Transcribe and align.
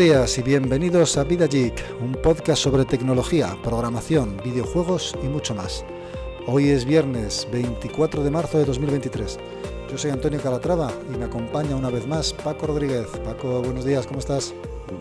días 0.00 0.38
y 0.38 0.42
bienvenidos 0.42 1.18
a 1.18 1.24
Vida 1.24 1.46
Geek, 1.46 1.74
un 2.00 2.12
podcast 2.12 2.62
sobre 2.62 2.86
tecnología, 2.86 3.54
programación, 3.62 4.38
videojuegos 4.42 5.14
y 5.22 5.26
mucho 5.26 5.54
más. 5.54 5.84
Hoy 6.46 6.70
es 6.70 6.86
viernes 6.86 7.46
24 7.52 8.24
de 8.24 8.30
marzo 8.30 8.56
de 8.56 8.64
2023. 8.64 9.38
Yo 9.90 9.98
soy 9.98 10.10
Antonio 10.10 10.40
Calatrava 10.40 10.90
y 11.12 11.18
me 11.18 11.26
acompaña 11.26 11.76
una 11.76 11.90
vez 11.90 12.06
más 12.06 12.32
Paco 12.32 12.68
Rodríguez. 12.68 13.08
Paco, 13.26 13.60
buenos 13.60 13.84
días, 13.84 14.06
¿cómo 14.06 14.20
estás? 14.20 14.54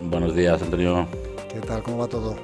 Buenos 0.10 0.36
días, 0.36 0.62
Antonio. 0.62 1.08
¿Qué 1.48 1.62
tal? 1.62 1.82
¿Cómo 1.82 2.00
va 2.00 2.08
todo? 2.08 2.36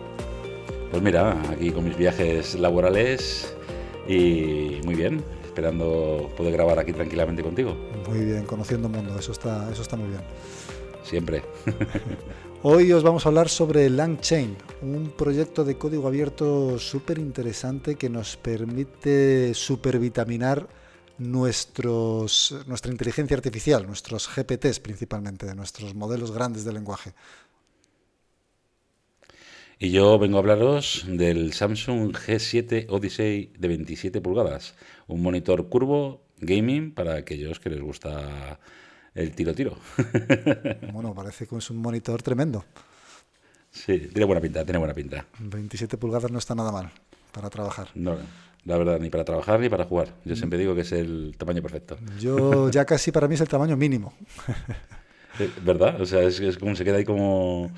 Pues 0.91 1.03
mira, 1.03 1.37
aquí 1.51 1.71
con 1.71 1.83
mis 1.83 1.97
viajes 1.97 2.55
laborales 2.55 3.53
y 4.07 4.79
muy 4.85 4.95
bien, 4.95 5.21
esperando 5.43 6.29
poder 6.37 6.53
grabar 6.53 6.79
aquí 6.79 6.93
tranquilamente 6.93 7.43
contigo. 7.43 7.75
Muy 8.07 8.23
bien, 8.23 8.45
conociendo 8.45 8.87
mundo, 8.87 9.19
eso 9.19 9.33
está, 9.33 9.69
eso 9.69 9.81
está 9.81 9.97
muy 9.97 10.07
bien. 10.07 10.21
Siempre. 11.05 11.43
Hoy 12.63 12.91
os 12.91 13.03
vamos 13.03 13.25
a 13.25 13.29
hablar 13.29 13.47
sobre 13.47 13.87
LangChain, 13.91 14.57
un 14.81 15.11
proyecto 15.11 15.63
de 15.63 15.77
código 15.77 16.07
abierto 16.07 16.79
súper 16.79 17.19
interesante 17.19 17.93
que 17.93 18.09
nos 18.09 18.37
permite 18.37 19.53
supervitaminar 19.53 20.67
nuestros, 21.19 22.55
nuestra 22.65 22.91
inteligencia 22.91 23.37
artificial, 23.37 23.85
nuestros 23.85 24.27
GPTs 24.27 24.79
principalmente, 24.79 25.53
nuestros 25.53 25.93
modelos 25.93 26.31
grandes 26.31 26.65
de 26.65 26.73
lenguaje. 26.73 27.13
Y 29.77 29.91
yo 29.91 30.17
vengo 30.17 30.37
a 30.37 30.39
hablaros 30.39 31.05
del 31.07 31.53
Samsung 31.53 32.15
G7 32.15 32.87
Odyssey 32.89 33.53
de 33.59 33.67
27 33.67 34.21
pulgadas, 34.21 34.73
un 35.05 35.21
monitor 35.21 35.69
curvo 35.69 36.25
gaming 36.39 36.95
para 36.95 37.13
aquellos 37.15 37.59
que 37.59 37.69
les 37.69 37.81
gusta 37.81 38.59
el 39.15 39.31
tiro-tiro. 39.31 39.77
bueno, 40.93 41.13
parece 41.15 41.47
que 41.47 41.55
es 41.55 41.69
un 41.69 41.77
monitor 41.77 42.21
tremendo. 42.21 42.65
Sí, 43.71 43.97
tiene 43.97 44.25
buena 44.25 44.41
pinta, 44.41 44.63
tiene 44.63 44.77
buena 44.77 44.93
pinta. 44.93 45.25
27 45.39 45.97
pulgadas 45.97 46.31
no 46.31 46.37
está 46.37 46.53
nada 46.53 46.71
mal 46.71 46.91
para 47.31 47.49
trabajar. 47.49 47.89
No, 47.95 48.17
la 48.65 48.77
verdad, 48.77 48.99
ni 48.99 49.09
para 49.09 49.25
trabajar 49.25 49.59
ni 49.59 49.69
para 49.69 49.85
jugar. 49.85 50.13
Yo 50.25 50.35
siempre 50.35 50.59
digo 50.59 50.75
que 50.75 50.81
es 50.81 50.91
el 50.91 51.35
tamaño 51.37 51.61
perfecto. 51.61 51.97
Yo 52.19 52.69
ya 52.69 52.85
casi 52.85 53.11
para 53.11 53.27
mí 53.27 53.35
es 53.35 53.41
el 53.41 53.47
tamaño 53.47 53.75
mínimo. 53.75 54.13
Eh, 55.37 55.51
¿Verdad? 55.65 55.99
O 55.99 56.05
sea, 56.05 56.21
es, 56.21 56.57
como 56.57 56.77
se 56.77 56.85
queda 56.85 56.95
ahí 56.95 57.03
como 57.03 57.69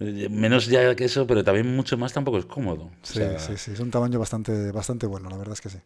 eh, 0.00 0.28
menos 0.28 0.66
ya 0.66 0.92
que 0.96 1.04
eso, 1.04 1.24
pero 1.24 1.44
también 1.44 1.76
mucho 1.76 1.96
más 1.96 2.12
tampoco 2.12 2.36
es 2.36 2.46
cómodo. 2.46 2.90
Sí, 3.04 3.20
sí, 3.38 3.56
sí, 3.56 3.70
es 3.70 3.78
un 3.78 3.92
tamaño 3.92 4.18
bastante, 4.18 4.72
bastante 4.72 5.06
bueno, 5.06 5.30
la 5.30 5.36
verdad 5.36 5.52
es 5.52 5.60
que 5.60 5.70
sí. 5.70 5.78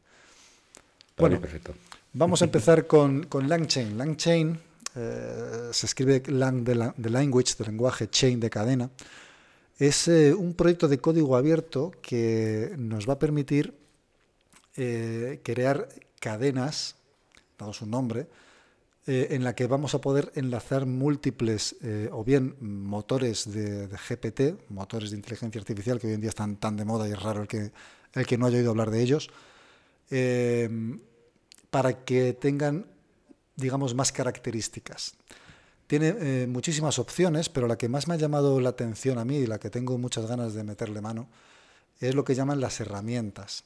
Bueno, 1.18 1.38
perfecto. 1.38 1.74
Vamos 2.14 2.40
a 2.40 2.46
empezar 2.46 2.86
con, 2.86 3.24
con 3.24 3.50
LangChain. 3.50 3.98
LangChain 3.98 4.58
eh, 4.96 5.68
se 5.72 5.86
escribe 5.86 6.20
lang 6.26 6.64
de, 6.64 6.74
language, 6.74 7.54
de 7.56 7.64
lenguaje, 7.64 8.10
chain 8.10 8.40
de 8.40 8.50
cadena, 8.50 8.90
es 9.78 10.08
eh, 10.08 10.34
un 10.34 10.54
proyecto 10.54 10.88
de 10.88 10.98
código 10.98 11.36
abierto 11.36 11.92
que 12.02 12.74
nos 12.76 13.08
va 13.08 13.14
a 13.14 13.18
permitir 13.18 13.72
eh, 14.76 15.40
crear 15.44 15.88
cadenas, 16.18 16.96
dado 17.58 17.72
su 17.72 17.86
nombre, 17.86 18.26
en 19.06 19.42
la 19.42 19.56
que 19.56 19.66
vamos 19.66 19.94
a 19.94 20.00
poder 20.00 20.30
enlazar 20.36 20.86
múltiples 20.86 21.74
o 22.12 22.22
bien 22.22 22.54
motores 22.60 23.50
de, 23.50 23.88
GPT, 23.88 24.70
motores 24.70 25.10
de 25.10 25.16
inteligencia 25.16 25.58
artificial 25.58 25.98
que 25.98 26.06
hoy 26.06 26.12
en 26.12 26.20
día 26.20 26.28
están 26.28 26.56
tan 26.56 26.76
de 26.76 26.84
moda 26.84 27.08
y 27.08 27.12
es 27.12 27.20
raro 27.20 27.42
el 27.42 27.48
que, 27.48 27.72
el 28.12 28.26
que 28.26 28.38
no 28.38 28.46
haya 28.46 28.58
oído 28.58 28.70
hablar 28.70 28.90
de 28.92 29.02
ellos, 29.02 29.30
para 31.70 32.04
que 32.04 32.34
tengan 32.34 32.86
digamos, 33.56 33.94
más 33.94 34.12
características. 34.12 35.14
Tiene 35.86 36.14
eh, 36.20 36.46
muchísimas 36.46 36.98
opciones, 36.98 37.48
pero 37.48 37.66
la 37.66 37.76
que 37.76 37.88
más 37.88 38.06
me 38.06 38.14
ha 38.14 38.16
llamado 38.16 38.60
la 38.60 38.70
atención 38.70 39.18
a 39.18 39.24
mí 39.24 39.38
y 39.38 39.46
la 39.46 39.58
que 39.58 39.70
tengo 39.70 39.98
muchas 39.98 40.26
ganas 40.26 40.54
de 40.54 40.62
meterle 40.62 41.00
mano 41.00 41.28
es 41.98 42.14
lo 42.14 42.24
que 42.24 42.34
llaman 42.34 42.60
las 42.60 42.80
herramientas. 42.80 43.64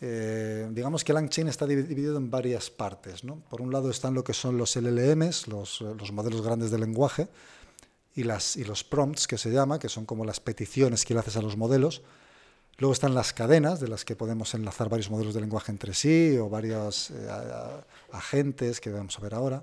Eh, 0.00 0.68
digamos 0.72 1.04
que 1.04 1.12
LangChain 1.12 1.48
está 1.48 1.66
dividido 1.66 2.16
en 2.16 2.30
varias 2.30 2.70
partes. 2.70 3.22
¿no? 3.22 3.36
Por 3.48 3.60
un 3.60 3.70
lado 3.70 3.90
están 3.90 4.14
lo 4.14 4.24
que 4.24 4.32
son 4.32 4.56
los 4.58 4.74
LLMs, 4.74 5.46
los, 5.46 5.80
los 5.80 6.10
modelos 6.10 6.42
grandes 6.42 6.70
de 6.70 6.78
lenguaje, 6.78 7.28
y, 8.14 8.24
las, 8.24 8.56
y 8.56 8.64
los 8.64 8.84
prompts, 8.84 9.26
que 9.26 9.38
se 9.38 9.50
llama, 9.50 9.78
que 9.78 9.88
son 9.88 10.04
como 10.04 10.24
las 10.24 10.40
peticiones 10.40 11.04
que 11.04 11.14
le 11.14 11.20
haces 11.20 11.36
a 11.36 11.42
los 11.42 11.56
modelos. 11.56 12.02
Luego 12.78 12.92
están 12.92 13.14
las 13.14 13.32
cadenas, 13.32 13.80
de 13.80 13.88
las 13.88 14.04
que 14.04 14.16
podemos 14.16 14.54
enlazar 14.54 14.88
varios 14.88 15.10
modelos 15.10 15.34
de 15.34 15.40
lenguaje 15.40 15.70
entre 15.70 15.94
sí 15.94 16.36
o 16.38 16.48
varios 16.48 17.10
eh, 17.10 17.28
agentes 18.12 18.80
que 18.80 18.90
vamos 18.90 19.18
a 19.18 19.22
ver 19.22 19.34
ahora. 19.34 19.62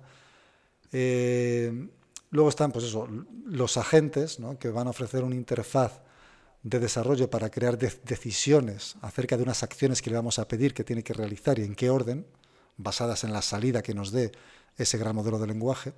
Eh, 0.91 1.87
luego 2.31 2.49
están 2.49 2.71
pues 2.71 2.85
eso, 2.85 3.07
los 3.45 3.77
agentes 3.77 4.37
que 4.59 4.69
van 4.69 4.87
a 4.87 4.91
ofrecer 4.91 5.23
una 5.23 5.35
interfaz 5.35 6.01
de 6.63 6.79
desarrollo 6.79 7.29
para 7.29 7.49
crear 7.49 7.77
decisiones 7.77 8.95
acerca 9.01 9.37
de 9.37 9.43
unas 9.43 9.63
acciones 9.63 10.01
que 10.01 10.09
le 10.09 10.17
vamos 10.17 10.39
a 10.39 10.47
pedir 10.47 10.73
que 10.73 10.83
tiene 10.83 11.03
que 11.03 11.13
realizar 11.13 11.57
y 11.57 11.63
en 11.63 11.75
qué 11.75 11.89
orden, 11.89 12.25
basadas 12.77 13.23
en 13.23 13.33
la 13.33 13.41
salida 13.41 13.81
que 13.81 13.93
nos 13.93 14.11
dé 14.11 14.31
ese 14.77 14.97
gran 14.97 15.15
modelo 15.15 15.39
de 15.39 15.47
lenguaje. 15.47 15.93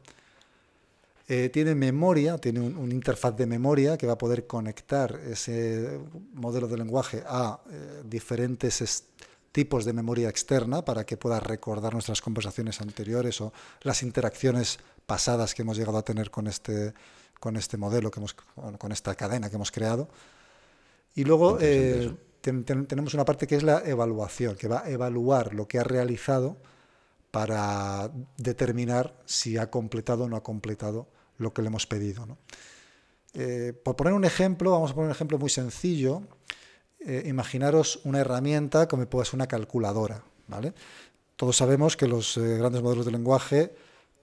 Eh, 1.34 1.48
tiene 1.48 1.76
memoria, 1.76 2.38
tiene 2.38 2.60
un, 2.60 2.92
interfaz 2.92 3.38
de 3.38 3.46
memoria 3.46 3.98
que 3.98 4.06
va 4.06 4.14
a 4.14 4.18
poder 4.18 4.48
conectar 4.48 5.18
ese 5.26 5.98
modelo 6.34 6.68
de 6.68 6.76
lenguaje 6.76 7.24
a 7.26 7.58
eh, 7.72 8.04
diferentes 8.04 9.06
tipos 9.54 9.86
de 9.86 9.94
memoria 9.94 10.28
externa 10.28 10.84
para 10.84 11.06
que 11.06 11.16
pueda 11.16 11.40
recordar 11.40 11.94
nuestras 11.94 12.20
conversaciones 12.20 12.82
anteriores 12.82 13.40
o 13.40 13.54
las 13.84 14.04
interacciones 14.04 14.80
pasadas 15.06 15.56
que 15.56 15.62
hemos 15.62 15.78
llegado 15.78 16.00
a 16.00 16.04
tener 16.04 16.32
con 16.32 16.48
este, 16.48 16.94
con 17.40 17.56
este 17.56 17.78
modelo, 17.78 18.12
que 18.12 18.20
hemos, 18.20 18.34
con 18.34 18.92
esta 18.92 19.16
cadena 19.16 19.50
que 19.50 19.56
hemos 19.56 19.72
creado. 19.72 20.10
Y 21.16 21.24
luego 21.24 21.60
eh, 21.62 22.14
tenemos 22.42 23.14
una 23.14 23.24
parte 23.24 23.48
que 23.48 23.56
es 23.56 23.64
la 23.64 23.84
evaluación, 23.86 24.58
que 24.58 24.68
va 24.68 24.84
a 24.84 24.90
evaluar 24.90 25.54
lo 25.54 25.66
que 25.66 25.80
ha 25.80 25.86
realizado 25.86 26.58
para 27.32 28.12
determinar 28.36 29.16
si 29.24 29.56
ha 29.56 29.72
completado 29.72 30.26
o 30.26 30.28
no 30.28 30.36
ha 30.36 30.44
completado 30.44 31.08
lo 31.42 31.54
que 31.54 31.62
le 31.62 31.68
hemos 31.68 31.88
pedido. 31.88 32.38
Eh, 33.34 33.74
por 33.84 33.96
poner 33.96 34.14
un 34.14 34.26
ejemplo, 34.26 34.72
vamos 34.72 34.92
a 34.92 34.94
poner 34.94 35.08
un 35.08 35.16
ejemplo 35.16 35.38
muy 35.38 35.50
sencillo. 35.50 36.22
Eh, 37.00 37.24
imaginaros 37.26 38.02
una 38.04 38.20
herramienta 38.20 38.88
como 38.88 39.06
puede 39.08 39.26
ser 39.26 39.36
una 39.36 39.48
calculadora. 39.48 40.24
¿vale? 40.48 40.74
Todos 41.36 41.58
sabemos 41.58 41.98
que 41.98 42.08
los 42.08 42.38
eh, 42.38 42.58
grandes 42.58 42.82
modelos 42.82 43.06
de 43.06 43.12
lenguaje 43.12 43.76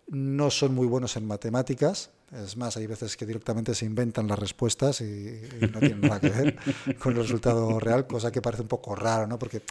no 0.09 0.51
son 0.51 0.75
muy 0.75 0.87
buenos 0.87 1.17
en 1.17 1.27
matemáticas. 1.27 2.11
Es 2.31 2.59
más, 2.59 2.77
hay 2.77 2.87
veces 2.87 3.17
que 3.17 3.25
directamente 3.25 3.75
se 3.75 3.87
inventan 3.87 4.29
las 4.29 4.39
respuestas 4.39 5.01
y, 5.01 5.41
no 5.73 5.81
tienen 5.81 6.03
nada 6.03 6.21
que 6.21 6.29
ver 6.29 6.57
con 6.99 7.15
el 7.15 7.23
resultado 7.23 7.81
real, 7.81 8.07
cosa 8.07 8.31
que 8.31 8.43
parece 8.43 8.63
un 8.63 8.69
poco 8.69 8.95
raro, 8.95 9.27
¿no? 9.27 9.39
Porque 9.39 9.63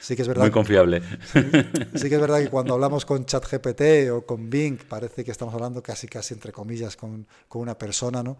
sí 0.00 0.14
que 0.14 0.22
es 0.22 0.28
verdad. 0.28 0.42
Muy 0.42 0.52
confiable. 0.52 1.02
Sí, 1.32 2.08
que 2.08 2.14
es 2.14 2.20
verdad 2.20 2.40
que 2.40 2.50
cuando 2.50 2.74
hablamos 2.74 3.04
con 3.04 3.26
ChatGPT 3.26 4.10
o 4.12 4.24
con 4.24 4.48
Bing, 4.48 4.78
parece 4.88 5.24
que 5.24 5.32
estamos 5.32 5.54
hablando 5.54 5.82
casi, 5.82 6.06
casi 6.06 6.34
entre 6.34 6.52
comillas 6.52 6.96
con, 6.96 7.26
con 7.48 7.62
una 7.62 7.76
persona, 7.76 8.22
¿no? 8.22 8.38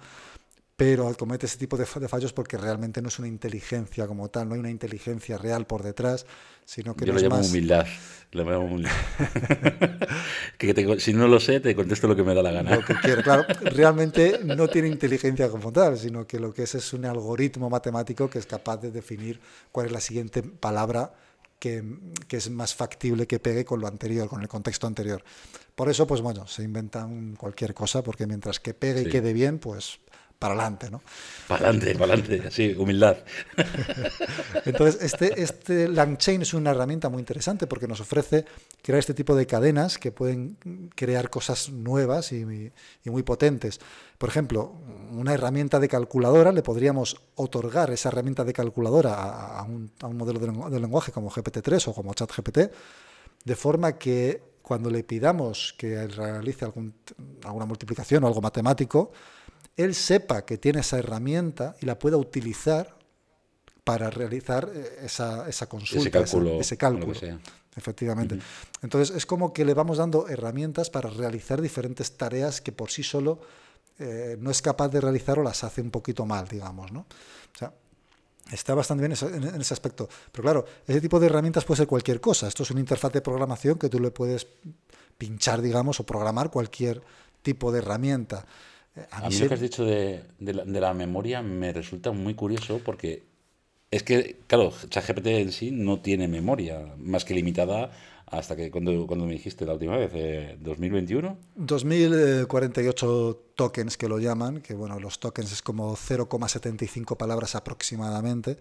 pero 0.76 1.12
comete 1.16 1.46
ese 1.46 1.58
tipo 1.58 1.76
de 1.76 1.86
fallos 1.86 2.32
porque 2.32 2.56
realmente 2.56 3.00
no 3.00 3.08
es 3.08 3.18
una 3.18 3.28
inteligencia 3.28 4.06
como 4.06 4.28
tal, 4.28 4.48
no 4.48 4.54
hay 4.54 4.60
una 4.60 4.70
inteligencia 4.70 5.38
real 5.38 5.66
por 5.66 5.82
detrás, 5.82 6.26
sino 6.64 6.94
que 6.94 7.06
Yo 7.06 7.12
no 7.12 7.20
lo 7.20 7.28
llamo 7.28 7.42
humildad. 7.42 7.86
Lo 8.32 8.44
llamo 8.44 8.64
humildad. 8.64 8.90
que 10.58 11.00
si 11.00 11.12
no 11.12 11.28
lo 11.28 11.38
sé, 11.40 11.60
te 11.60 11.74
contesto 11.74 12.08
lo 12.08 12.16
que 12.16 12.24
me 12.24 12.34
da 12.34 12.42
la 12.42 12.50
gana. 12.50 12.76
Lo 12.76 12.84
que 12.84 12.94
quiero. 12.94 13.22
Claro, 13.22 13.44
realmente 13.62 14.40
no 14.44 14.68
tiene 14.68 14.88
inteligencia 14.88 15.48
como 15.48 15.72
tal, 15.72 15.96
sino 15.98 16.26
que 16.26 16.40
lo 16.40 16.52
que 16.52 16.64
es 16.64 16.74
es 16.74 16.92
un 16.92 17.04
algoritmo 17.04 17.70
matemático 17.70 18.28
que 18.28 18.38
es 18.38 18.46
capaz 18.46 18.78
de 18.78 18.90
definir 18.90 19.40
cuál 19.70 19.86
es 19.86 19.92
la 19.92 20.00
siguiente 20.00 20.42
palabra 20.42 21.12
que, 21.58 21.82
que, 22.28 22.36
es 22.36 22.50
más 22.50 22.74
factible 22.74 23.26
que 23.26 23.38
pegue 23.38 23.64
con 23.64 23.80
lo 23.80 23.86
anterior, 23.86 24.28
con 24.28 24.42
el 24.42 24.48
contexto 24.48 24.86
anterior. 24.86 25.22
Por 25.74 25.88
eso, 25.88 26.06
pues 26.06 26.20
bueno, 26.20 26.46
se 26.46 26.62
inventan 26.62 27.36
cualquier 27.36 27.74
cosa, 27.74 28.02
porque 28.02 28.26
mientras 28.26 28.60
que 28.60 28.74
pegue 28.74 29.02
y 29.02 29.08
quede 29.08 29.32
bien, 29.32 29.58
pues 29.58 30.00
para 30.38 30.54
adelante, 30.54 30.90
¿no? 30.90 31.00
Para 31.48 31.68
adelante, 31.68 31.94
para 31.94 32.14
adelante, 32.14 32.48
así, 32.48 32.74
humildad. 32.76 33.16
Entonces, 34.64 35.02
este, 35.02 35.40
este 35.42 35.88
LangChain 35.88 36.42
es 36.42 36.54
una 36.54 36.72
herramienta 36.72 37.08
muy 37.08 37.20
interesante 37.20 37.66
porque 37.66 37.88
nos 37.88 38.00
ofrece 38.00 38.44
crear 38.82 38.98
este 38.98 39.14
tipo 39.14 39.34
de 39.34 39.46
cadenas 39.46 39.98
que 39.98 40.12
pueden 40.12 40.56
crear 40.94 41.30
cosas 41.30 41.70
nuevas 41.70 42.32
y, 42.32 42.44
muy 43.04 43.22
potentes. 43.22 43.80
Por 44.18 44.28
ejemplo, 44.28 44.74
una 45.12 45.32
herramienta 45.32 45.80
de 45.80 45.88
calculadora, 45.88 46.52
le 46.52 46.62
podríamos 46.62 47.16
otorgar 47.36 47.90
esa 47.90 48.08
herramienta 48.08 48.44
de 48.44 48.52
calculadora 48.52 49.14
a, 49.14 49.62
un, 49.62 49.92
modelo 50.12 50.40
de, 50.40 50.80
lenguaje 50.80 51.12
como 51.12 51.30
GPT-3 51.30 51.88
o 51.88 51.94
como 51.94 52.12
ChatGPT, 52.14 52.58
de 53.44 53.56
forma 53.56 53.98
que 53.98 54.42
cuando 54.62 54.90
le 54.90 55.04
pidamos 55.04 55.74
que 55.76 56.06
realice 56.06 56.64
alguna 56.64 57.66
multiplicación 57.66 58.24
o 58.24 58.26
algo 58.26 58.40
matemático, 58.40 59.12
él 59.76 59.94
sepa 59.94 60.44
que 60.44 60.58
tiene 60.58 60.80
esa 60.80 60.98
herramienta 60.98 61.76
y 61.80 61.86
la 61.86 61.98
pueda 61.98 62.16
utilizar 62.16 62.96
para 63.82 64.10
realizar 64.10 64.70
eh, 64.74 65.00
esa, 65.02 65.48
esa 65.48 65.68
consulta, 65.68 66.20
ese 66.60 66.76
cálculo. 66.76 67.12
Efectivamente. 67.76 68.38
Entonces 68.82 69.16
es 69.16 69.26
como 69.26 69.52
que 69.52 69.64
le 69.64 69.74
vamos 69.74 69.98
dando 69.98 70.28
herramientas 70.28 70.90
para 70.90 71.10
realizar 71.10 71.60
diferentes 71.60 72.16
tareas 72.16 72.60
que 72.60 72.70
por 72.72 72.90
sí 72.90 73.02
solo 73.02 73.40
eh, 73.98 74.36
no 74.38 74.50
es 74.50 74.62
capaz 74.62 74.88
de 74.88 75.00
realizar 75.00 75.38
o 75.38 75.42
las 75.42 75.64
hace 75.64 75.80
un 75.80 75.90
poquito 75.90 76.24
mal, 76.24 76.46
digamos, 76.46 76.92
¿no? 76.92 77.00
O 77.00 77.58
sea, 77.58 77.72
está 78.50 78.74
bastante 78.74 79.06
bien 79.06 79.18
en, 79.34 79.60
ese 79.60 79.74
aspecto. 79.74 80.08
Pero 80.30 80.42
claro, 80.42 80.64
ese 80.86 81.00
tipo 81.00 81.18
de 81.18 81.26
herramientas 81.26 81.64
puede 81.64 81.78
ser 81.78 81.86
cualquier 81.86 82.20
cosa. 82.20 82.46
Esto 82.46 82.62
es 82.62 82.70
una 82.70 82.80
interfaz 82.80 83.12
de 83.12 83.20
programación 83.20 83.78
que 83.78 83.88
tú 83.88 83.98
le 83.98 84.10
puedes 84.10 84.46
pinchar, 85.18 85.60
digamos, 85.62 86.00
o 86.00 86.06
programar 86.06 86.50
cualquier 86.50 87.02
tipo 87.42 87.72
de 87.72 87.78
herramienta. 87.78 88.46
A 89.10 89.28
mí, 89.28 89.38
lo 89.38 89.48
que 89.48 89.54
has 89.54 89.60
dicho 89.60 89.84
de, 89.84 90.22
la, 90.38 90.94
memoria 90.94 91.42
me 91.42 91.72
resulta 91.72 92.12
muy 92.12 92.34
curioso 92.34 92.80
porque 92.84 93.24
es 93.90 94.02
que, 94.04 94.36
claro, 94.46 94.72
ChatGPT 94.88 95.26
en 95.26 95.52
sí 95.52 95.70
no 95.72 96.00
tiene 96.00 96.28
memoria 96.28 96.94
más 96.98 97.24
que 97.24 97.34
limitada 97.34 97.90
hasta 98.26 98.56
que 98.56 98.70
cuando, 98.70 99.06
cuando 99.06 99.26
me 99.26 99.32
dijiste 99.32 99.66
la 99.66 99.74
última 99.74 99.96
vez, 99.96 100.10
eh, 100.14 100.56
2021. 100.60 101.36
2048 101.56 103.42
tokens 103.56 103.96
que 103.96 104.08
lo 104.08 104.18
llaman, 104.18 104.60
que 104.60 104.74
bueno, 104.74 104.98
los 105.00 105.18
tokens 105.18 105.52
es 105.52 105.62
como 105.62 105.96
0,75 105.96 107.16
palabras 107.16 107.54
aproximadamente. 107.56 108.58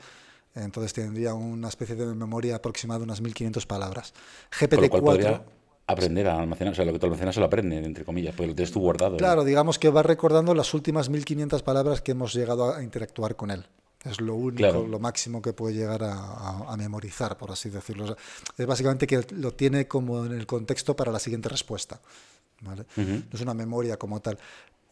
Entonces 0.55 0.93
tendría 0.93 1.33
una 1.33 1.67
especie 1.67 1.95
de 1.95 2.05
memoria 2.13 2.55
aproximada 2.55 2.99
de 2.99 3.05
unas 3.05 3.21
1500 3.21 3.65
palabras. 3.65 4.13
GPT-4 4.51 5.41
aprender 5.87 6.27
a 6.27 6.39
almacenar, 6.39 6.73
o 6.73 6.75
sea, 6.75 6.85
lo 6.85 6.93
que 6.93 6.99
tú 6.99 7.07
almacenas 7.07 7.35
se 7.35 7.41
lo 7.41 7.47
aprende, 7.47 7.77
entre 7.77 8.05
comillas, 8.05 8.33
porque 8.35 8.47
lo 8.47 8.55
tienes 8.55 8.71
tú 8.71 8.79
guardado. 8.79 9.17
Claro, 9.17 9.43
digamos 9.43 9.79
que 9.79 9.89
va 9.89 10.03
recordando 10.03 10.53
las 10.53 10.73
últimas 10.73 11.09
1500 11.09 11.61
palabras 11.61 12.01
que 12.01 12.11
hemos 12.11 12.33
llegado 12.33 12.73
a 12.73 12.83
interactuar 12.83 13.35
con 13.35 13.51
él. 13.51 13.65
Es 14.03 14.19
lo 14.19 14.35
único, 14.35 14.85
lo 14.85 14.99
máximo 14.99 15.41
que 15.41 15.53
puede 15.53 15.75
llegar 15.75 16.03
a, 16.03 16.75
memorizar, 16.77 17.37
por 17.37 17.51
así 17.51 17.69
decirlo. 17.69 18.17
es 18.57 18.65
básicamente 18.65 19.07
que 19.07 19.25
lo 19.31 19.53
tiene 19.53 19.87
como 19.87 20.25
en 20.25 20.33
el 20.33 20.45
contexto 20.45 20.93
para 20.95 21.11
la 21.11 21.19
siguiente 21.19 21.47
respuesta. 21.47 22.01
No 22.61 22.73
es 23.31 23.41
una 23.41 23.53
memoria 23.53 23.97
como 23.97 24.21
tal. 24.21 24.37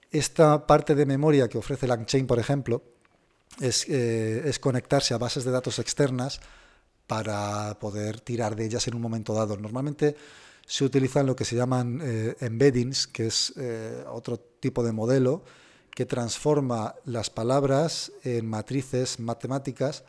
Esta 0.09 0.65
parte 0.65 0.95
de 0.95 1.05
memoria 1.05 1.47
que 1.49 1.57
ofrece 1.57 1.87
Langchain, 1.87 2.25
por 2.25 2.39
ejemplo, 2.39 2.83
es, 3.59 3.87
eh, 3.89 4.43
es 4.45 4.59
conectarse 4.59 5.13
a 5.13 5.17
bases 5.17 5.43
de 5.43 5.51
datos 5.51 5.79
externas 5.79 6.39
para 7.07 7.77
poder 7.79 8.21
tirar 8.21 8.55
de 8.55 8.65
ellas 8.65 8.87
en 8.87 8.95
un 8.95 9.01
momento 9.01 9.33
dado. 9.33 9.57
Normalmente 9.57 10.15
se 10.71 10.85
utilizan 10.85 11.25
lo 11.25 11.35
que 11.35 11.43
se 11.43 11.57
llaman 11.57 11.99
eh, 12.01 12.37
embeddings, 12.39 13.05
que 13.05 13.27
es 13.27 13.51
eh, 13.57 14.05
otro 14.09 14.39
tipo 14.39 14.85
de 14.85 14.93
modelo 14.93 15.43
que 15.93 16.05
transforma 16.05 16.95
las 17.03 17.29
palabras 17.29 18.13
en 18.23 18.47
matrices 18.47 19.19
matemáticas 19.19 20.05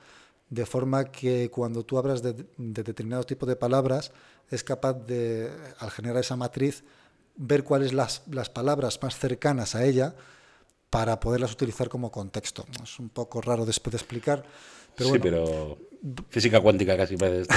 de 0.51 0.65
forma 0.65 1.07
que 1.11 1.51
cuando 1.51 1.85
tú 1.85 1.99
hablas 1.99 2.23
de, 2.23 2.47
de 2.57 2.83
determinado 2.85 3.25
tipo 3.25 3.45
de 3.45 3.57
palabras 3.57 4.13
es 4.53 4.63
capaz 4.63 4.93
de, 4.93 5.51
al 5.81 5.91
generar 5.91 6.19
esa 6.19 6.37
matriz, 6.37 6.85
ver 7.35 7.65
cuáles 7.65 7.93
las, 7.93 8.23
las 8.31 8.49
palabras 8.49 9.01
más 9.03 9.19
cercanas 9.19 9.75
a 9.75 9.85
ella 9.85 10.15
para 10.91 11.19
poderlas 11.19 11.51
utilizar 11.51 11.89
como 11.89 12.13
contexto. 12.13 12.65
Es 12.81 13.01
un 13.01 13.09
poco 13.09 13.41
raro 13.41 13.67
después 13.67 13.91
de 13.91 13.97
explicar. 13.97 14.45
Pero 14.95 15.11
sí, 15.11 15.19
pero 15.19 15.77
física 16.29 16.61
cuántica 16.61 16.97
casi 16.97 17.17
parece 17.17 17.43
esto. 17.43 17.55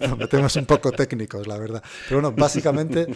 Nos 0.08 0.18
metemos 0.18 0.56
un 0.56 0.66
poco 0.66 0.90
técnicos, 0.92 1.46
la 1.46 1.58
verdad. 1.58 1.82
Pero 2.08 2.20
bueno, 2.20 2.36
básicamente, 2.36 3.06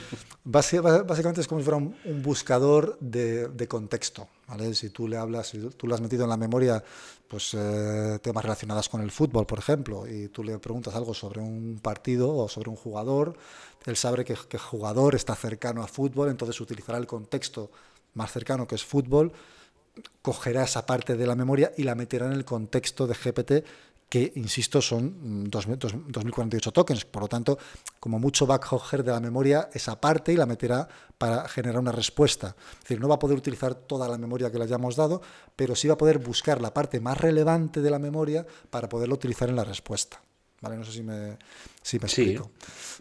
básicamente 0.44 1.40
es 1.40 1.48
como 1.48 1.60
si 1.60 1.64
fuera 1.64 1.78
un, 1.78 1.96
buscador 2.22 2.98
de, 3.00 3.66
contexto. 3.68 4.28
¿vale? 4.46 4.74
Si 4.74 4.90
tú 4.90 5.08
le 5.08 5.16
hablas, 5.16 5.48
si 5.48 5.58
tú 5.58 5.86
le 5.86 5.94
has 5.94 6.00
metido 6.00 6.24
en 6.24 6.30
la 6.30 6.36
memoria 6.36 6.82
pues, 7.26 7.54
eh, 7.54 8.18
temas 8.22 8.44
relacionados 8.44 8.88
con 8.88 9.00
el 9.00 9.10
fútbol, 9.10 9.46
por 9.46 9.58
ejemplo, 9.58 10.06
y 10.06 10.28
tú 10.28 10.44
le 10.44 10.58
preguntas 10.58 10.94
algo 10.94 11.14
sobre 11.14 11.40
un 11.40 11.80
partido 11.82 12.34
o 12.36 12.48
sobre 12.48 12.68
un 12.68 12.76
jugador, 12.76 13.36
él 13.86 13.96
sabe 13.96 14.24
que, 14.24 14.36
que 14.48 14.58
jugador 14.58 15.14
está 15.14 15.34
cercano 15.34 15.82
a 15.82 15.86
fútbol, 15.86 16.28
entonces 16.28 16.60
utilizará 16.60 16.98
el 16.98 17.06
contexto 17.06 17.70
más 18.14 18.30
cercano 18.32 18.66
que 18.66 18.74
es 18.74 18.84
fútbol, 18.84 19.32
cogerá 20.22 20.64
esa 20.64 20.86
parte 20.86 21.16
de 21.16 21.26
la 21.26 21.34
memoria 21.34 21.72
y 21.76 21.82
la 21.82 21.94
meterá 21.94 22.26
en 22.26 22.32
el 22.32 22.44
contexto 22.44 23.06
de 23.06 23.14
GPT 23.14 23.52
que, 24.08 24.32
insisto, 24.36 24.80
son 24.80 25.50
2048 25.50 26.70
tokens. 26.70 27.04
Por 27.04 27.22
lo 27.22 27.28
tanto, 27.28 27.58
como 27.98 28.18
mucho 28.18 28.46
va 28.46 28.56
a 28.56 28.60
coger 28.60 29.02
de 29.02 29.10
la 29.10 29.18
memoria 29.18 29.70
esa 29.72 30.00
parte 30.00 30.32
y 30.32 30.36
la 30.36 30.46
meterá 30.46 30.86
para 31.18 31.48
generar 31.48 31.80
una 31.80 31.90
respuesta. 31.90 32.54
Es 32.74 32.80
decir, 32.80 33.00
no 33.00 33.08
va 33.08 33.16
a 33.16 33.18
poder 33.18 33.36
utilizar 33.36 33.74
toda 33.74 34.08
la 34.08 34.18
memoria 34.18 34.52
que 34.52 34.58
le 34.58 34.64
hayamos 34.64 34.94
dado, 34.94 35.20
pero 35.56 35.74
sí 35.74 35.88
va 35.88 35.94
a 35.94 35.98
poder 35.98 36.18
buscar 36.18 36.60
la 36.60 36.72
parte 36.72 37.00
más 37.00 37.18
relevante 37.18 37.80
de 37.80 37.90
la 37.90 37.98
memoria 37.98 38.46
para 38.70 38.88
poderlo 38.88 39.14
utilizar 39.14 39.48
en 39.48 39.56
la 39.56 39.64
respuesta. 39.64 40.22
¿Vale? 40.60 40.76
No 40.76 40.84
sé 40.84 40.92
si 40.92 41.02
me, 41.02 41.36
si 41.82 41.98
me 41.98 42.06
explico. 42.06 42.52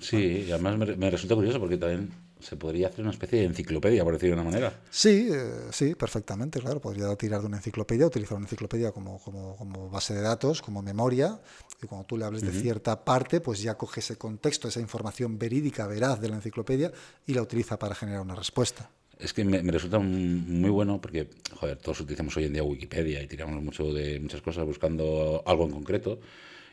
Sí, 0.01 0.45
y 0.47 0.51
además 0.51 0.97
me 0.97 1.09
resulta 1.09 1.35
curioso 1.35 1.59
porque 1.59 1.77
también 1.77 2.11
se 2.43 2.57
podría 2.57 2.87
hacer 2.87 3.01
una 3.01 3.11
especie 3.11 3.39
de 3.39 3.45
enciclopedia, 3.45 4.03
por 4.03 4.13
decirlo 4.13 4.35
de 4.35 4.41
una 4.41 4.51
manera. 4.51 4.81
Sí, 4.89 5.29
eh, 5.31 5.67
sí, 5.71 5.95
perfectamente, 5.95 6.59
claro. 6.59 6.79
Podría 6.79 7.15
tirar 7.15 7.41
de 7.41 7.47
una 7.47 7.57
enciclopedia, 7.57 8.05
utilizar 8.05 8.37
una 8.37 8.45
enciclopedia 8.45 8.91
como, 8.91 9.19
como, 9.19 9.89
base 9.89 10.13
de 10.13 10.21
datos, 10.21 10.61
como 10.61 10.81
memoria, 10.81 11.39
y 11.81 11.87
cuando 11.87 12.05
tú 12.05 12.17
le 12.17 12.25
hables 12.25 12.41
de 12.41 12.51
cierta 12.51 13.03
parte, 13.03 13.41
pues 13.41 13.61
ya 13.61 13.75
coge 13.75 14.01
ese 14.01 14.17
contexto, 14.17 14.67
esa 14.67 14.81
información 14.81 15.39
verídica, 15.39 15.87
veraz 15.87 16.19
de 16.19 16.29
la 16.29 16.35
enciclopedia, 16.35 16.91
y 17.25 17.33
la 17.33 17.41
utiliza 17.41 17.79
para 17.79 17.95
generar 17.95 18.21
una 18.21 18.35
respuesta. 18.35 18.89
Es 19.17 19.31
que 19.31 19.45
me, 19.45 19.61
resulta 19.71 19.99
muy 19.99 20.69
bueno 20.69 20.99
porque, 20.99 21.29
joder, 21.55 21.77
todos 21.77 22.01
utilizamos 22.01 22.35
hoy 22.35 22.45
en 22.45 22.53
día 22.53 22.63
Wikipedia 22.63 23.21
y 23.21 23.27
tiramos 23.27 23.61
mucho 23.63 23.93
de 23.93 24.19
muchas 24.19 24.41
cosas 24.41 24.65
buscando 24.65 25.43
algo 25.45 25.65
en 25.65 25.71
concreto 25.71 26.19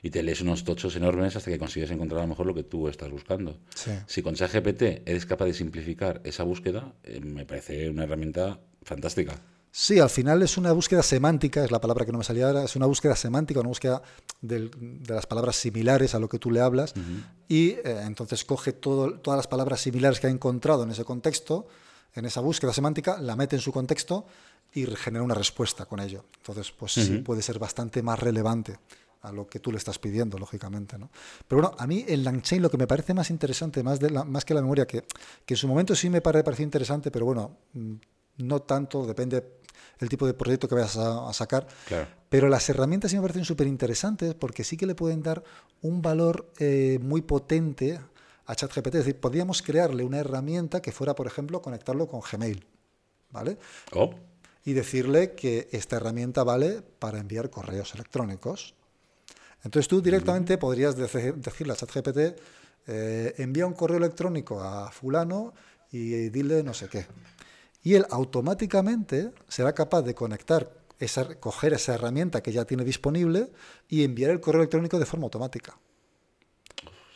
y 0.02 0.10
te 0.10 0.22
lees 0.22 0.40
unos 0.40 0.64
tochos 0.64 0.96
enormes 0.96 1.36
hasta 1.36 1.50
que 1.50 1.58
consigues 1.58 1.90
encontrar 1.90 2.20
a 2.20 2.24
lo 2.24 2.28
mejor 2.28 2.46
lo 2.46 2.54
que 2.54 2.64
tú 2.64 2.88
estás 2.88 3.10
buscando. 3.10 3.58
Si 4.06 4.22
con 4.22 4.34
ChatGPT 4.34 4.82
eres 5.06 5.26
capaz 5.26 5.46
de 5.46 5.54
simplificar 5.54 6.20
esa 6.24 6.44
búsqueda, 6.44 6.94
eh, 7.02 7.20
me 7.20 7.44
parece 7.44 7.88
una 7.90 8.04
herramienta 8.04 8.60
fantástica. 8.82 9.34
Sí, 9.72 10.00
al 10.00 10.10
final 10.10 10.42
es 10.42 10.56
una 10.56 10.72
búsqueda 10.72 11.02
semántica, 11.02 11.64
es 11.64 11.70
la 11.70 11.80
palabra 11.80 12.04
que 12.04 12.10
no 12.10 12.18
me 12.18 12.24
salía 12.24 12.48
ahora, 12.48 12.64
es 12.64 12.74
una 12.74 12.86
búsqueda 12.86 13.14
semántica, 13.14 13.60
una 13.60 13.68
búsqueda 13.68 14.02
de, 14.40 14.68
las 15.06 15.26
palabras 15.26 15.56
similares 15.56 16.14
a 16.16 16.18
lo 16.18 16.28
que 16.28 16.40
tú 16.40 16.50
le 16.50 16.60
hablas 16.60 16.92
y 17.46 17.68
eh, 17.70 18.02
entonces 18.04 18.44
coge 18.44 18.72
todo, 18.72 19.12
todas 19.20 19.38
las 19.38 19.46
palabras 19.46 19.80
similares 19.80 20.18
que 20.18 20.26
ha 20.26 20.30
encontrado 20.30 20.82
en 20.82 20.90
ese 20.90 21.04
contexto, 21.04 21.68
en 22.14 22.24
esa 22.24 22.40
búsqueda 22.40 22.72
semántica, 22.72 23.18
la 23.20 23.36
mete 23.36 23.54
en 23.54 23.62
su 23.62 23.70
contexto 23.70 24.26
y 24.72 24.86
genera 24.86 25.22
una 25.22 25.34
respuesta 25.34 25.84
con 25.84 26.00
ello. 26.00 26.24
Entonces, 26.38 26.72
pues 26.72 26.92
sí, 26.92 27.18
puede 27.18 27.42
ser 27.42 27.60
bastante 27.60 28.02
más 28.02 28.18
relevante 28.18 28.76
a 29.22 29.32
lo 29.32 29.46
que 29.46 29.60
tú 29.60 29.70
le 29.70 29.78
estás 29.78 29.98
pidiendo, 29.98 30.38
lógicamente. 30.38 30.98
¿no? 30.98 31.10
Pero 31.46 31.62
bueno, 31.62 31.76
a 31.78 31.86
mí 31.86 32.04
en 32.08 32.24
Langchain 32.24 32.62
lo 32.62 32.70
que 32.70 32.78
me 32.78 32.86
parece 32.86 33.14
más 33.14 33.30
interesante, 33.30 33.82
más, 33.82 34.00
de 34.00 34.10
la, 34.10 34.24
más 34.24 34.44
que 34.44 34.54
la 34.54 34.62
memoria, 34.62 34.86
que, 34.86 35.04
que 35.44 35.54
en 35.54 35.58
su 35.58 35.68
momento 35.68 35.94
sí 35.94 36.08
me 36.08 36.20
pareció 36.20 36.64
interesante, 36.64 37.10
pero 37.10 37.26
bueno, 37.26 37.58
mm, 37.74 37.94
no 38.38 38.62
tanto, 38.62 39.06
depende 39.06 39.60
el 39.98 40.08
tipo 40.08 40.26
de 40.26 40.34
proyecto 40.34 40.68
que 40.68 40.74
vayas 40.74 40.96
a, 40.96 41.32
sacar. 41.32 41.66
Pero 42.28 42.48
las 42.48 42.68
herramientas 42.68 43.10
sí 43.10 43.16
me 43.16 43.22
parecen 43.22 43.44
súper 43.44 43.66
interesantes 43.66 44.34
porque 44.34 44.64
sí 44.64 44.76
que 44.76 44.86
le 44.86 44.94
pueden 44.94 45.22
dar 45.22 45.42
un 45.82 46.00
valor 46.00 46.50
eh, 46.58 46.98
muy 47.02 47.22
potente 47.22 48.00
a 48.46 48.54
ChatGPT. 48.54 48.94
Es 48.94 49.04
decir, 49.04 49.20
podríamos 49.20 49.62
crearle 49.62 50.04
una 50.04 50.18
herramienta 50.18 50.80
que 50.80 50.92
fuera, 50.92 51.14
por 51.14 51.26
ejemplo, 51.26 51.60
conectarlo 51.60 52.08
con 52.08 52.20
Gmail. 52.20 52.66
¿Vale? 53.30 53.58
Oh. 53.92 54.10
Y 54.64 54.72
decirle 54.72 55.34
que 55.34 55.68
esta 55.70 55.96
herramienta 55.96 56.44
vale 56.44 56.82
para 56.98 57.18
enviar 57.18 57.50
correos 57.50 57.94
electrónicos 57.94 58.74
entonces 59.64 59.88
tú 59.88 60.00
directamente 60.00 60.58
podrías 60.58 60.96
decirle 60.96 61.72
a 61.72 61.76
ChatGPT, 61.76 62.18
eh, 62.86 63.34
envía 63.38 63.66
un 63.66 63.74
correo 63.74 63.98
electrónico 63.98 64.60
a 64.62 64.90
fulano 64.90 65.52
y 65.92 66.30
dile 66.30 66.62
no 66.62 66.74
sé 66.74 66.88
qué. 66.88 67.06
Y 67.82 67.94
él 67.94 68.06
automáticamente 68.10 69.32
será 69.48 69.74
capaz 69.74 70.02
de 70.02 70.14
conectar, 70.14 70.70
esa, 70.98 71.34
coger 71.36 71.72
esa 71.72 71.94
herramienta 71.94 72.42
que 72.42 72.52
ya 72.52 72.64
tiene 72.64 72.84
disponible 72.84 73.50
y 73.88 74.04
enviar 74.04 74.30
el 74.30 74.40
correo 74.40 74.60
electrónico 74.60 74.98
de 74.98 75.06
forma 75.06 75.24
automática. 75.24 75.78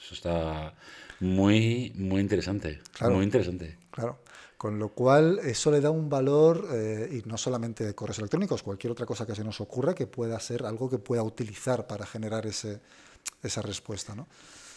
Eso 0.03 0.15
está 0.15 0.75
muy, 1.21 1.93
muy 1.97 2.21
interesante. 2.21 2.81
muy 3.03 3.25
interesante. 3.25 3.79
Claro. 3.91 4.19
Con 4.65 4.79
lo 4.79 4.95
cual, 4.95 5.41
eso 5.45 5.71
le 5.71 5.83
da 5.83 5.91
un 5.91 6.09
valor, 6.09 6.67
eh, 6.73 7.21
y 7.23 7.29
no 7.29 7.37
solamente 7.37 7.85
de 7.85 7.95
correos 7.95 8.19
electrónicos, 8.21 8.63
cualquier 8.63 8.93
otra 8.93 9.05
cosa 9.05 9.27
que 9.27 9.35
se 9.35 9.45
nos 9.45 9.61
ocurra 9.61 9.95
que 9.95 10.07
pueda 10.07 10.41
ser 10.41 10.65
algo 10.65 10.89
que 10.89 10.97
pueda 10.97 11.23
utilizar 11.23 11.87
para 11.87 12.07
generar 12.07 12.47
ese, 12.47 12.81
esa 13.43 13.61
respuesta. 13.61 14.15
¿no? 14.15 14.27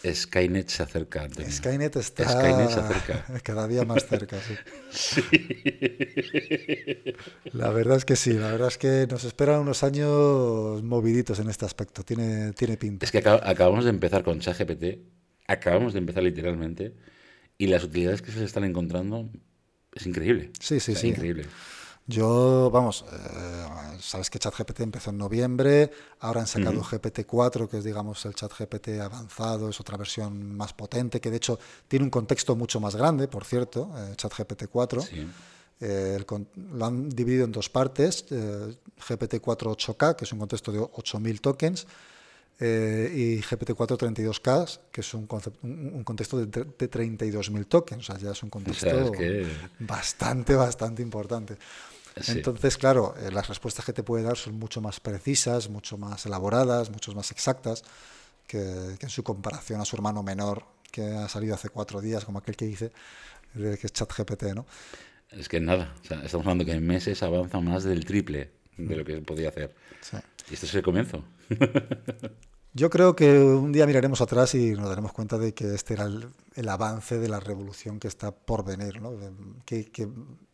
Skynet 0.04 0.68
se 0.68 0.82
acerca. 0.82 1.26
Skynet 1.26 1.96
está 1.96 2.26
cada 3.42 3.66
día 3.66 3.86
más 3.86 4.06
cerca. 4.06 4.36
Sí. 4.90 5.22
La 7.44 7.70
verdad 7.70 7.96
es 7.96 8.04
que 8.04 8.16
sí, 8.16 8.34
la 8.34 8.52
verdad 8.52 8.68
es 8.68 8.76
que 8.76 9.06
nos 9.10 9.24
esperan 9.24 9.60
unos 9.60 9.82
años 9.84 10.82
moviditos 10.82 11.38
en 11.38 11.48
este 11.48 11.64
aspecto, 11.64 12.02
tiene, 12.02 12.52
tiene 12.52 12.76
pinta. 12.76 13.06
Es 13.06 13.10
que 13.10 13.26
acabamos 13.26 13.84
de 13.84 13.90
empezar 13.90 14.22
con 14.22 14.38
ChatGPT, 14.38 14.98
acabamos 15.46 15.94
de 15.94 16.00
empezar 16.00 16.22
literalmente, 16.22 16.94
y 17.56 17.68
las 17.68 17.82
utilidades 17.84 18.20
que 18.20 18.32
se 18.32 18.44
están 18.44 18.64
encontrando 18.64 19.30
es 19.92 20.06
increíble. 20.06 20.52
Sí, 20.60 20.80
sí, 20.80 20.94
sí. 20.94 21.08
Increíble. 21.08 21.46
Yo, 22.10 22.70
vamos, 22.72 23.04
eh, 23.12 23.66
sabes 24.00 24.30
que 24.30 24.38
ChatGPT 24.38 24.80
empezó 24.80 25.10
en 25.10 25.18
noviembre, 25.18 25.90
ahora 26.20 26.40
han 26.40 26.46
sacado 26.46 26.82
GPT-4, 26.82 27.68
que 27.68 27.76
es, 27.76 27.84
digamos, 27.84 28.24
el 28.24 28.34
ChatGPT 28.34 29.00
avanzado, 29.02 29.68
es 29.68 29.78
otra 29.78 29.98
versión 29.98 30.56
más 30.56 30.72
potente, 30.72 31.20
que 31.20 31.30
de 31.30 31.36
hecho 31.36 31.58
tiene 31.86 32.06
un 32.06 32.10
contexto 32.10 32.56
mucho 32.56 32.80
más 32.80 32.96
grande, 32.96 33.28
por 33.28 33.44
cierto, 33.44 33.90
eh, 33.94 34.14
ChatGPT-4. 34.16 35.06
Eh, 35.80 36.24
lo 36.72 36.86
han 36.86 37.10
dividido 37.10 37.44
en 37.44 37.52
dos 37.52 37.68
partes, 37.68 38.24
GPT-4 38.26 39.76
8K, 39.76 40.16
que 40.16 40.24
es 40.24 40.32
un 40.32 40.38
contexto 40.38 40.72
de 40.72 40.78
8.000 40.78 41.40
tokens, 41.42 41.86
y 42.60 43.40
GPT-4 43.40 43.96
32K, 43.96 44.80
que 44.90 45.00
es 45.02 45.14
un, 45.14 45.28
un, 45.62 46.04
contexto 46.04 46.38
de, 46.38 46.46
de 46.46 46.90
32.000 46.90 47.66
tokens. 47.66 48.08
O 48.08 48.12
sea, 48.12 48.20
ya 48.20 48.32
es 48.32 48.42
un 48.42 48.50
contexto 48.50 49.12
bastante, 49.78 50.54
bastante 50.56 51.02
importante. 51.02 51.56
Entonces, 52.26 52.76
claro, 52.76 53.14
eh, 53.18 53.30
las 53.30 53.48
respuestas 53.48 53.84
que 53.84 53.92
te 53.92 54.02
puede 54.02 54.24
dar 54.24 54.36
son 54.36 54.58
mucho 54.58 54.80
más 54.80 55.00
precisas, 55.00 55.68
mucho 55.68 55.98
más 55.98 56.26
elaboradas, 56.26 56.90
mucho 56.90 57.12
más 57.12 57.30
exactas 57.30 57.84
que, 58.46 58.96
en 59.00 59.08
su 59.08 59.22
comparación 59.22 59.80
a 59.80 59.84
su 59.84 59.96
hermano 59.96 60.22
menor 60.22 60.64
que 60.90 61.02
ha 61.02 61.28
salido 61.28 61.54
hace 61.54 61.68
cuatro 61.68 62.00
días, 62.00 62.24
como 62.24 62.38
aquel 62.38 62.56
que 62.56 62.64
dice, 62.64 62.92
que 63.54 63.78
es 63.82 63.92
ChatGPT, 63.92 64.54
¿no? 64.54 64.66
Es 65.30 65.48
que 65.48 65.60
nada, 65.60 65.94
estamos 66.02 66.46
hablando 66.46 66.64
que 66.64 66.72
en 66.72 66.86
meses 66.86 67.22
avanza 67.22 67.60
más 67.60 67.84
del 67.84 68.04
triple 68.06 68.50
de 68.78 68.96
lo 68.96 69.04
que 69.04 69.18
podía 69.18 69.50
hacer. 69.50 69.74
Y 70.50 70.54
este 70.54 70.66
es 70.66 70.74
el 70.74 70.82
comienzo. 70.82 71.24
Yo 72.74 72.90
creo 72.90 73.16
que 73.16 73.38
un 73.38 73.72
día 73.72 73.86
miraremos 73.86 74.20
atrás 74.20 74.54
y 74.54 74.72
nos 74.72 74.88
daremos 74.88 75.12
cuenta 75.12 75.38
de 75.38 75.54
que 75.54 75.74
este 75.74 75.94
era 75.94 76.04
el, 76.04 76.68
avance 76.68 77.18
de 77.18 77.28
la 77.28 77.40
revolución 77.40 77.98
que 77.98 78.08
está 78.08 78.30
por 78.30 78.64
venir, 78.64 79.00
¿no? 79.00 79.12
que, 79.64 80.08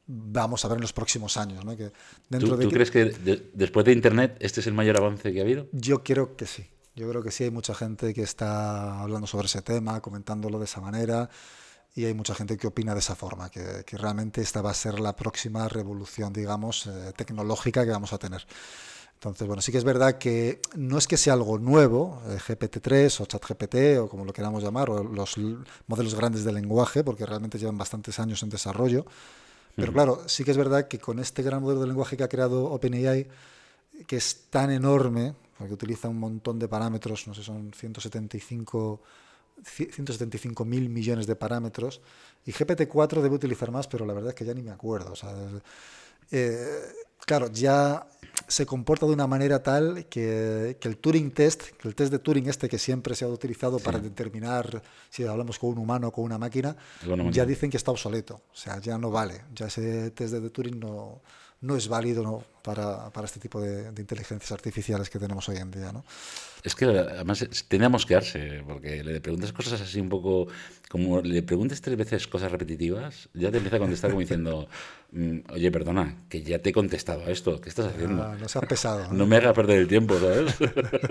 vamos 0.07 0.65
a 0.65 0.69
ver 0.69 0.77
en 0.77 0.83
los 0.83 0.93
próximos 0.93 1.37
años. 1.37 1.65
¿no? 1.65 1.77
Que 1.77 1.91
dentro 2.29 2.59
¿Tú, 2.59 2.71
crees 2.71 2.91
que 2.91 3.05
después 3.53 3.85
de 3.85 3.93
Internet 3.93 4.37
este 4.41 4.61
es 4.61 4.67
el 4.67 4.75
mayor 4.75 4.97
avance 4.97 5.33
que 5.33 5.41
ha 5.41 5.43
habido? 5.43 5.67
Yo 5.73 6.03
creo 6.03 6.37
que 6.37 6.47
sí. 6.47 6.67
Yo 6.97 7.09
creo 7.11 7.23
que 7.23 7.33
sí, 7.33 7.45
hay 7.45 7.51
mucha 7.51 7.75
gente 7.75 8.15
que 8.15 8.23
está 8.23 9.01
hablando 9.01 9.27
sobre 9.27 9.47
ese 9.47 9.63
tema, 9.63 10.01
comentándolo 10.01 10.61
de 10.61 10.67
esa 10.67 10.81
manera, 10.81 11.29
y 11.97 12.05
hay 12.05 12.15
mucha 12.15 12.37
gente 12.37 12.57
que 12.57 12.69
opina 12.69 12.95
de 12.95 13.01
esa 13.01 13.17
forma, 13.17 13.51
que, 13.51 13.83
que 13.85 13.99
realmente 13.99 14.41
esta 14.41 14.63
va 14.63 14.71
a 14.71 14.75
ser 14.75 15.01
la 15.01 15.17
próxima 15.17 15.69
revolución, 15.69 16.33
digamos, 16.33 16.87
eh, 16.87 17.13
tecnológica 17.17 17.85
que 17.85 17.91
vamos 17.91 18.13
a 18.13 18.19
tener. 18.19 18.47
Entonces, 19.25 19.47
bueno, 19.47 19.63
sí 19.63 19.73
que 19.73 19.79
es 19.79 19.85
verdad 19.85 20.19
que 20.19 20.61
no 20.77 20.99
es 20.99 21.07
que 21.07 21.17
sea 21.17 21.33
algo 21.33 21.59
nuevo, 21.59 22.23
eh, 22.29 22.37
GPT-3 22.37 23.23
o 23.23 23.27
ChatGPT 23.27 23.99
o 23.99 24.09
como 24.09 24.27
lo 24.27 24.35
queramos 24.35 24.63
llamar, 24.63 24.91
o 24.91 25.03
los 25.03 25.37
modelos 25.87 26.15
grandes 26.15 26.45
de 26.45 26.53
lenguaje, 26.53 27.03
porque 27.03 27.25
realmente 27.25 27.59
llevan 27.59 27.79
bastantes 27.79 28.19
años 28.21 28.43
en 28.43 28.51
desarrollo, 28.51 29.07
pero 29.77 29.93
claro, 29.95 30.23
sí 30.27 30.45
que 30.45 30.51
es 30.51 30.57
verdad 30.59 30.89
que 30.89 30.99
con 30.99 31.19
este 31.19 31.43
gran 31.43 31.63
modelo 31.63 31.81
de 31.81 31.87
lenguaje 31.87 32.19
que 32.19 32.23
ha 32.23 32.29
creado 32.29 32.67
OpenAI, 32.67 33.27
que 34.07 34.17
es 34.17 34.51
tan 34.51 34.71
enorme, 34.71 35.35
porque 35.57 35.73
utiliza 35.73 36.09
un 36.09 36.19
montón 36.19 36.59
de 36.59 36.69
parámetros, 36.69 37.27
no 37.27 37.35
sé, 37.35 37.43
son 37.43 37.73
175 37.73 39.01
175 39.65 40.65
mil 40.65 40.91
millones 40.91 41.27
de 41.27 41.37
parámetros 41.37 42.01
y 42.45 42.53
GPT-4 42.53 43.23
debe 43.23 43.37
utilizar 43.37 43.71
más, 43.71 43.87
pero 43.87 44.05
la 44.05 44.13
verdad 44.13 44.31
es 44.31 44.35
que 44.35 44.45
ya 44.45 44.53
ni 44.53 44.63
me 44.63 44.73
acuerdo. 44.73 45.13
O 45.13 45.17
sea, 45.17 45.33
eh, 46.31 46.83
claro, 47.25 47.51
ya 47.51 48.07
se 48.47 48.67
comporta 48.67 49.07
de 49.07 49.13
una 49.13 49.27
manera 49.27 49.63
tal 49.63 50.07
que, 50.07 50.77
el 50.81 50.97
Turing 50.99 51.31
test, 51.33 51.63
que 51.63 51.89
el 51.89 51.95
test 51.95 52.13
de 52.13 52.19
Turing 52.19 52.49
este 52.49 52.69
que 52.69 52.79
siempre 52.79 53.15
se 53.15 53.25
ha 53.25 53.29
utilizado 53.29 53.79
para 53.79 53.99
determinar 53.99 54.83
si 55.11 55.25
hablamos 55.25 55.59
con 55.59 55.71
un 55.71 55.79
humano 55.79 56.09
o 56.09 56.13
con 56.13 56.25
una 56.25 56.39
máquina, 56.39 56.77
ya 57.31 57.45
dicen 57.45 57.71
que 57.71 57.77
está 57.77 57.91
obsoleto, 57.91 58.43
o 58.53 58.57
sea, 58.57 58.79
ya 58.81 58.99
no 58.99 59.11
vale, 59.11 59.43
ya 59.55 59.67
ese 59.67 60.11
test 60.11 60.35
de 60.35 60.51
Turing 60.51 60.79
no, 60.79 61.21
no 61.61 61.77
es 61.77 61.89
válido 61.89 62.45
para, 62.63 63.11
para, 63.11 63.27
este 63.27 63.41
tipo 63.41 63.61
de, 63.61 63.91
de, 63.93 64.03
inteligencias 64.03 64.53
artificiales 64.53 65.11
que 65.11 65.19
tenemos 65.19 65.49
hoy 65.49 65.57
en 65.57 65.71
día. 65.71 65.93
¿no? 65.93 66.05
Es 66.65 66.75
que 66.75 66.87
además 66.87 67.47
teníamos 67.69 68.07
que 68.07 68.15
quedarse, 68.15 68.63
porque 68.67 69.05
le 69.05 69.21
preguntas 69.21 69.53
cosas 69.53 69.83
así 69.83 70.01
un 70.01 70.09
poco, 70.09 70.49
como 70.89 71.21
le 71.21 71.43
preguntes 71.43 71.83
tres 71.83 71.95
veces 71.95 72.27
cosas 72.27 72.51
repetitivas, 72.51 73.29
ya 73.35 73.51
te 73.51 73.59
empieza 73.59 73.77
a 73.77 73.81
contestar 73.81 74.11
como 74.11 74.23
diciendo, 74.23 74.67
mm, 75.13 75.41
oye, 75.53 75.71
perdona, 75.71 76.25
que 76.31 76.43
ya 76.43 76.61
te 76.61 76.71
he 76.71 76.73
contestado 76.73 77.21
a 77.27 77.31
esto, 77.31 77.61
¿qué 77.61 77.69
estás 77.69 77.89
haciendo? 77.93 78.23
Ah, 78.23 78.35
no, 78.41 78.49
se 78.49 78.59
ha 78.59 78.63
pesado. 78.63 79.07
¿no? 79.13 79.27
me 79.27 79.37
haga 79.37 79.53
perder 79.53 79.81
el 79.81 79.89
tiempo, 79.89 80.19
¿sabes? 80.19 80.55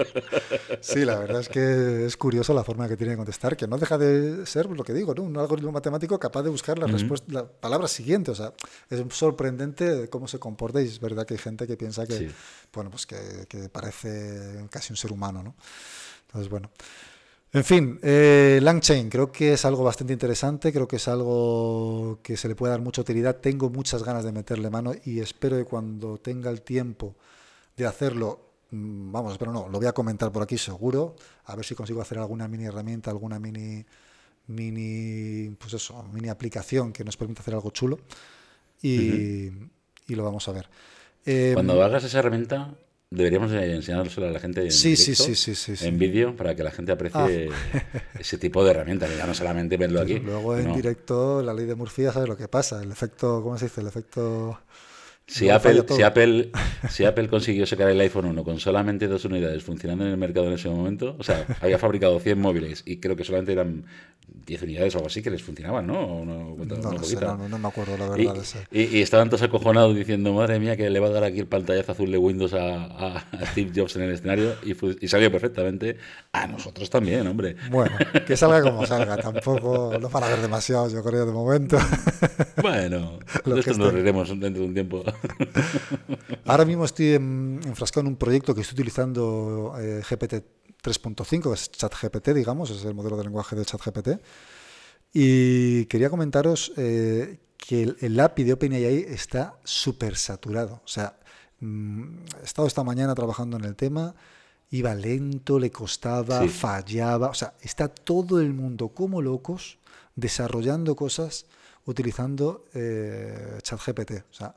sí, 0.82 1.06
la 1.06 1.20
verdad 1.20 1.42
es 1.42 1.50
que 1.50 2.08
es 2.08 2.18
curioso 2.18 2.56
la 2.56 2.64
forma 2.64 2.88
que 2.88 2.98
tiene 2.98 3.12
de 3.12 3.18
contestar, 3.18 3.56
que 3.56 3.68
no 3.68 3.78
deja 3.78 4.00
de 4.00 4.48
ser 4.48 4.66
lo 4.66 4.84
que 4.84 4.94
digo, 4.94 5.14
¿no? 5.14 5.22
un 5.22 5.38
algoritmo 5.38 5.72
matemático 5.72 6.18
capaz 6.18 6.42
de 6.42 6.50
buscar 6.50 6.80
la, 6.80 6.88
respuesta, 6.88 7.32
la 7.32 7.46
palabra 7.46 7.88
siguiente. 7.88 8.32
O 8.32 8.36
sea, 8.36 8.54
es 8.90 9.04
sorprendente 9.10 10.10
cómo 10.10 10.28
se 10.28 10.40
comporta 10.40 10.82
y 10.82 10.86
es 10.86 11.00
verdad 11.00 11.28
que 11.28 11.36
hay 11.36 11.40
gente 11.40 11.68
que 11.68 11.78
piensa 11.78 12.08
que, 12.08 12.32
bueno, 12.74 12.90
pues 12.90 13.06
que, 13.06 13.46
que 13.48 13.70
parece 13.70 14.66
casi 14.72 14.92
un 14.92 14.98
ser 14.98 15.12
humano. 15.12 15.43
Entonces, 16.28 16.50
bueno. 16.50 16.70
En 17.54 17.64
fin, 17.64 18.00
eh, 18.02 18.60
Langchain 18.64 19.10
creo 19.10 19.32
que 19.32 19.54
es 19.54 19.64
algo 19.64 19.84
bastante 19.84 20.12
interesante, 20.12 20.74
creo 20.74 20.88
que 20.88 20.96
es 20.96 21.08
algo 21.08 22.20
que 22.24 22.36
se 22.36 22.48
le 22.48 22.56
puede 22.56 22.72
dar 22.72 22.82
mucha 22.82 23.02
utilidad. 23.02 23.36
Tengo 23.36 23.70
muchas 23.70 24.04
ganas 24.04 24.24
de 24.24 24.32
meterle 24.32 24.72
mano 24.72 24.94
y 25.06 25.20
espero 25.20 25.58
que 25.58 25.66
cuando 25.66 26.18
tenga 26.18 26.50
el 26.50 26.64
tiempo 26.64 27.16
de 27.78 27.86
hacerlo, 27.86 28.40
mm, 28.72 29.12
vamos, 29.12 29.38
pero 29.38 29.52
no, 29.52 29.70
lo 29.70 29.78
voy 29.78 29.86
a 29.86 29.92
comentar 29.92 30.32
por 30.32 30.42
aquí 30.42 30.58
seguro, 30.58 31.16
a 31.46 31.56
ver 31.56 31.64
si 31.64 31.76
consigo 31.76 32.02
hacer 32.02 32.18
alguna 32.18 32.48
mini 32.48 32.66
herramienta, 32.66 33.12
alguna 33.12 33.38
mini, 33.38 33.86
mini, 34.48 35.56
pues 35.60 35.74
eso, 35.74 36.04
mini 36.12 36.30
aplicación 36.30 36.92
que 36.92 37.04
nos 37.04 37.18
permita 37.18 37.42
hacer 37.42 37.54
algo 37.54 37.70
chulo 37.70 38.00
y, 38.82 39.52
y 40.08 40.16
lo 40.16 40.24
vamos 40.24 40.48
a 40.48 40.54
ver. 40.54 40.68
Cuando 41.54 41.74
em, 41.74 41.82
hagas 41.82 42.04
esa 42.04 42.18
herramienta, 42.18 42.74
Deberíamos 43.16 43.52
enseñárselo 43.52 44.28
a 44.28 44.32
la 44.32 44.40
gente 44.40 44.64
en, 44.64 44.72
sí, 44.72 44.96
en 45.82 46.00
vídeo 46.00 46.36
para 46.36 46.56
que 46.56 46.64
la 46.64 46.72
gente 46.72 46.92
aprecie 46.92 47.50
ah. 47.52 47.92
ese 48.20 48.40
tipo 48.40 48.64
de 48.64 48.72
herramientas, 48.72 49.16
ya 49.16 49.28
no 49.28 49.36
solamente 49.36 49.78
verlo 49.78 50.02
aquí. 50.02 50.20
Luego 50.20 50.58
en 50.58 50.74
directo, 50.74 51.44
la 51.44 51.54
ley 51.54 51.66
de 51.66 51.76
Murphy, 51.76 52.06
sabe 52.06 52.28
lo 52.28 52.36
que 52.36 52.48
pasa, 52.48 52.82
el 52.82 52.92
efecto, 52.92 53.42
¿cómo 53.44 53.58
se 53.58 53.66
dice? 53.66 53.82
El 53.82 53.88
efecto... 53.88 54.60
Si 55.26 55.50
Apple, 55.50 55.86
si, 55.88 56.02
Apple, 56.04 56.52
si 56.90 57.06
Apple 57.06 57.30
consiguió 57.30 57.66
sacar 57.66 57.90
el 57.90 58.00
iPhone 58.02 58.26
1 58.26 58.44
con 58.44 58.60
solamente 58.60 59.08
dos 59.08 59.24
unidades 59.24 59.64
funcionando 59.64 60.04
en 60.06 60.12
el 60.12 60.18
mercado 60.18 60.48
en 60.48 60.54
ese 60.54 60.70
momento, 60.70 61.16
o 61.18 61.24
sea, 61.24 61.46
había 61.62 61.80
fabricado 61.80 62.20
100 62.20 62.40
móviles 62.40 62.84
y 62.86 62.98
creo 62.98 63.16
que 63.16 63.24
solamente 63.24 63.54
eran 63.54 63.86
10 64.46 64.64
unidades 64.64 64.96
o 64.96 64.98
algo 64.98 65.08
así 65.08 65.22
que 65.22 65.30
les 65.30 65.42
funcionaban, 65.42 65.88
¿no? 65.88 66.26
no, 66.26 66.56
no, 66.56 67.58
me 67.58 67.68
acuerdo 67.68 67.98
la 67.98 68.10
verdad. 68.10 68.36
Y, 68.72 68.98
y, 68.98 69.02
estaban 69.02 69.30
todos 69.30 69.44
acojonados 69.44 69.96
diciendo, 69.96 70.34
madre 70.34 70.60
mía, 70.60 70.76
que 70.76 70.90
le 70.90 71.00
va 71.00 71.08
a 71.08 71.12
dar 71.12 71.24
aquí 71.24 71.40
el 71.40 71.48
pantallazo 71.48 71.94
azul 71.94 72.12
de 72.12 72.18
Windows 72.18 72.54
a, 72.54 73.24
Steve 73.52 73.72
Jobs 73.74 73.96
en 73.96 74.04
el 74.04 74.12
escenario 74.12 74.56
y, 74.64 74.76
y, 75.04 75.08
salió 75.08 75.32
perfectamente. 75.32 75.98
A 76.34 76.48
nosotros 76.48 76.90
también, 76.90 77.26
hombre. 77.28 77.56
Bueno, 77.70 77.96
que 78.26 78.36
salga 78.36 78.62
como 78.62 78.86
salga, 78.86 79.18
tampoco 79.18 79.98
lo 80.00 80.10
van 80.10 80.24
a 80.24 80.28
ver 80.28 80.42
demasiado, 80.42 80.90
yo 80.90 81.04
creo, 81.04 81.26
de 81.26 81.32
momento. 81.32 81.78
Bueno, 82.62 83.20
de 83.46 83.60
esto 83.60 83.74
nos 83.74 83.94
reiremos 83.94 84.30
dentro 84.30 84.62
de 84.62 84.68
un 84.68 84.74
tiempo. 84.74 85.04
Ahora 86.46 86.66
mismo 86.66 86.86
estoy 86.86 87.14
enfrascado 87.14 88.02
en 88.02 88.08
un 88.08 88.16
proyecto 88.16 88.54
que 88.54 88.62
estoy 88.62 88.76
utilizando 88.76 89.76
eh, 89.80 90.02
GPT 90.08 90.34
3.5, 90.84 91.42
que 91.44 91.54
es 91.54 91.72
ChatGPT, 91.72 92.30
digamos, 92.30 92.70
es 92.70 92.84
el 92.84 92.94
modelo 92.94 93.18
de 93.18 93.24
lenguaje 93.24 93.56
de 93.56 93.66
ChatGPT. 93.66 94.10
Y 95.14 95.86
quería 95.86 96.10
comentaros 96.10 96.74
eh, 96.76 97.40
que 97.58 97.96
el, 98.02 98.20
API 98.20 98.44
de 98.44 98.54
OpenAI 98.54 99.06
está 99.08 99.58
súper 99.64 100.18
saturado. 100.18 100.82
O 100.84 100.88
sea, 100.88 101.18
mm, 101.60 102.18
he 102.42 102.46
estado 102.46 102.68
esta 102.68 102.84
mañana 102.84 103.16
trabajando 103.16 103.58
en 103.58 103.64
el 103.64 103.76
tema, 103.76 104.16
iba 104.72 104.94
lento, 104.96 105.60
le 105.60 105.72
costaba, 105.72 106.48
fallaba. 106.48 107.30
O 107.30 107.34
sea, 107.34 107.54
está 107.62 107.88
todo 107.88 108.42
el 108.42 108.54
mundo 108.54 108.90
como 108.90 109.22
locos 109.22 109.78
desarrollando 110.16 110.96
cosas 110.96 111.46
utilizando 111.86 112.66
eh, 112.74 113.60
ChatGPT. 113.62 114.12
O 114.32 114.34
sea, 114.34 114.56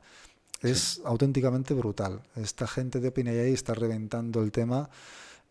es 0.63 1.01
auténticamente 1.05 1.75
brutal. 1.75 2.23
Esta 2.37 2.67
gente 2.67 3.01
de 3.01 3.09
OpenAI 3.09 3.53
está 3.53 3.75
reventando 3.75 4.43
el 4.43 4.53
tema 4.53 4.89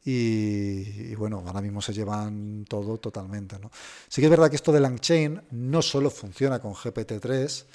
y, 0.08 1.16
bueno, 1.16 1.44
ahora 1.46 1.62
mismo 1.62 1.82
se 1.82 1.92
llevan 1.92 2.66
todo 2.70 2.98
totalmente. 3.00 3.58
¿no? 3.58 3.72
Sí 4.08 4.22
que 4.22 4.26
es 4.26 4.30
verdad 4.30 4.50
que 4.50 4.56
esto 4.56 4.72
de 4.72 4.80
Langchain 4.80 5.42
no 5.52 5.82
solo 5.82 6.12
funciona 6.12 6.60
con 6.60 6.74
GPT-3, 6.74 7.66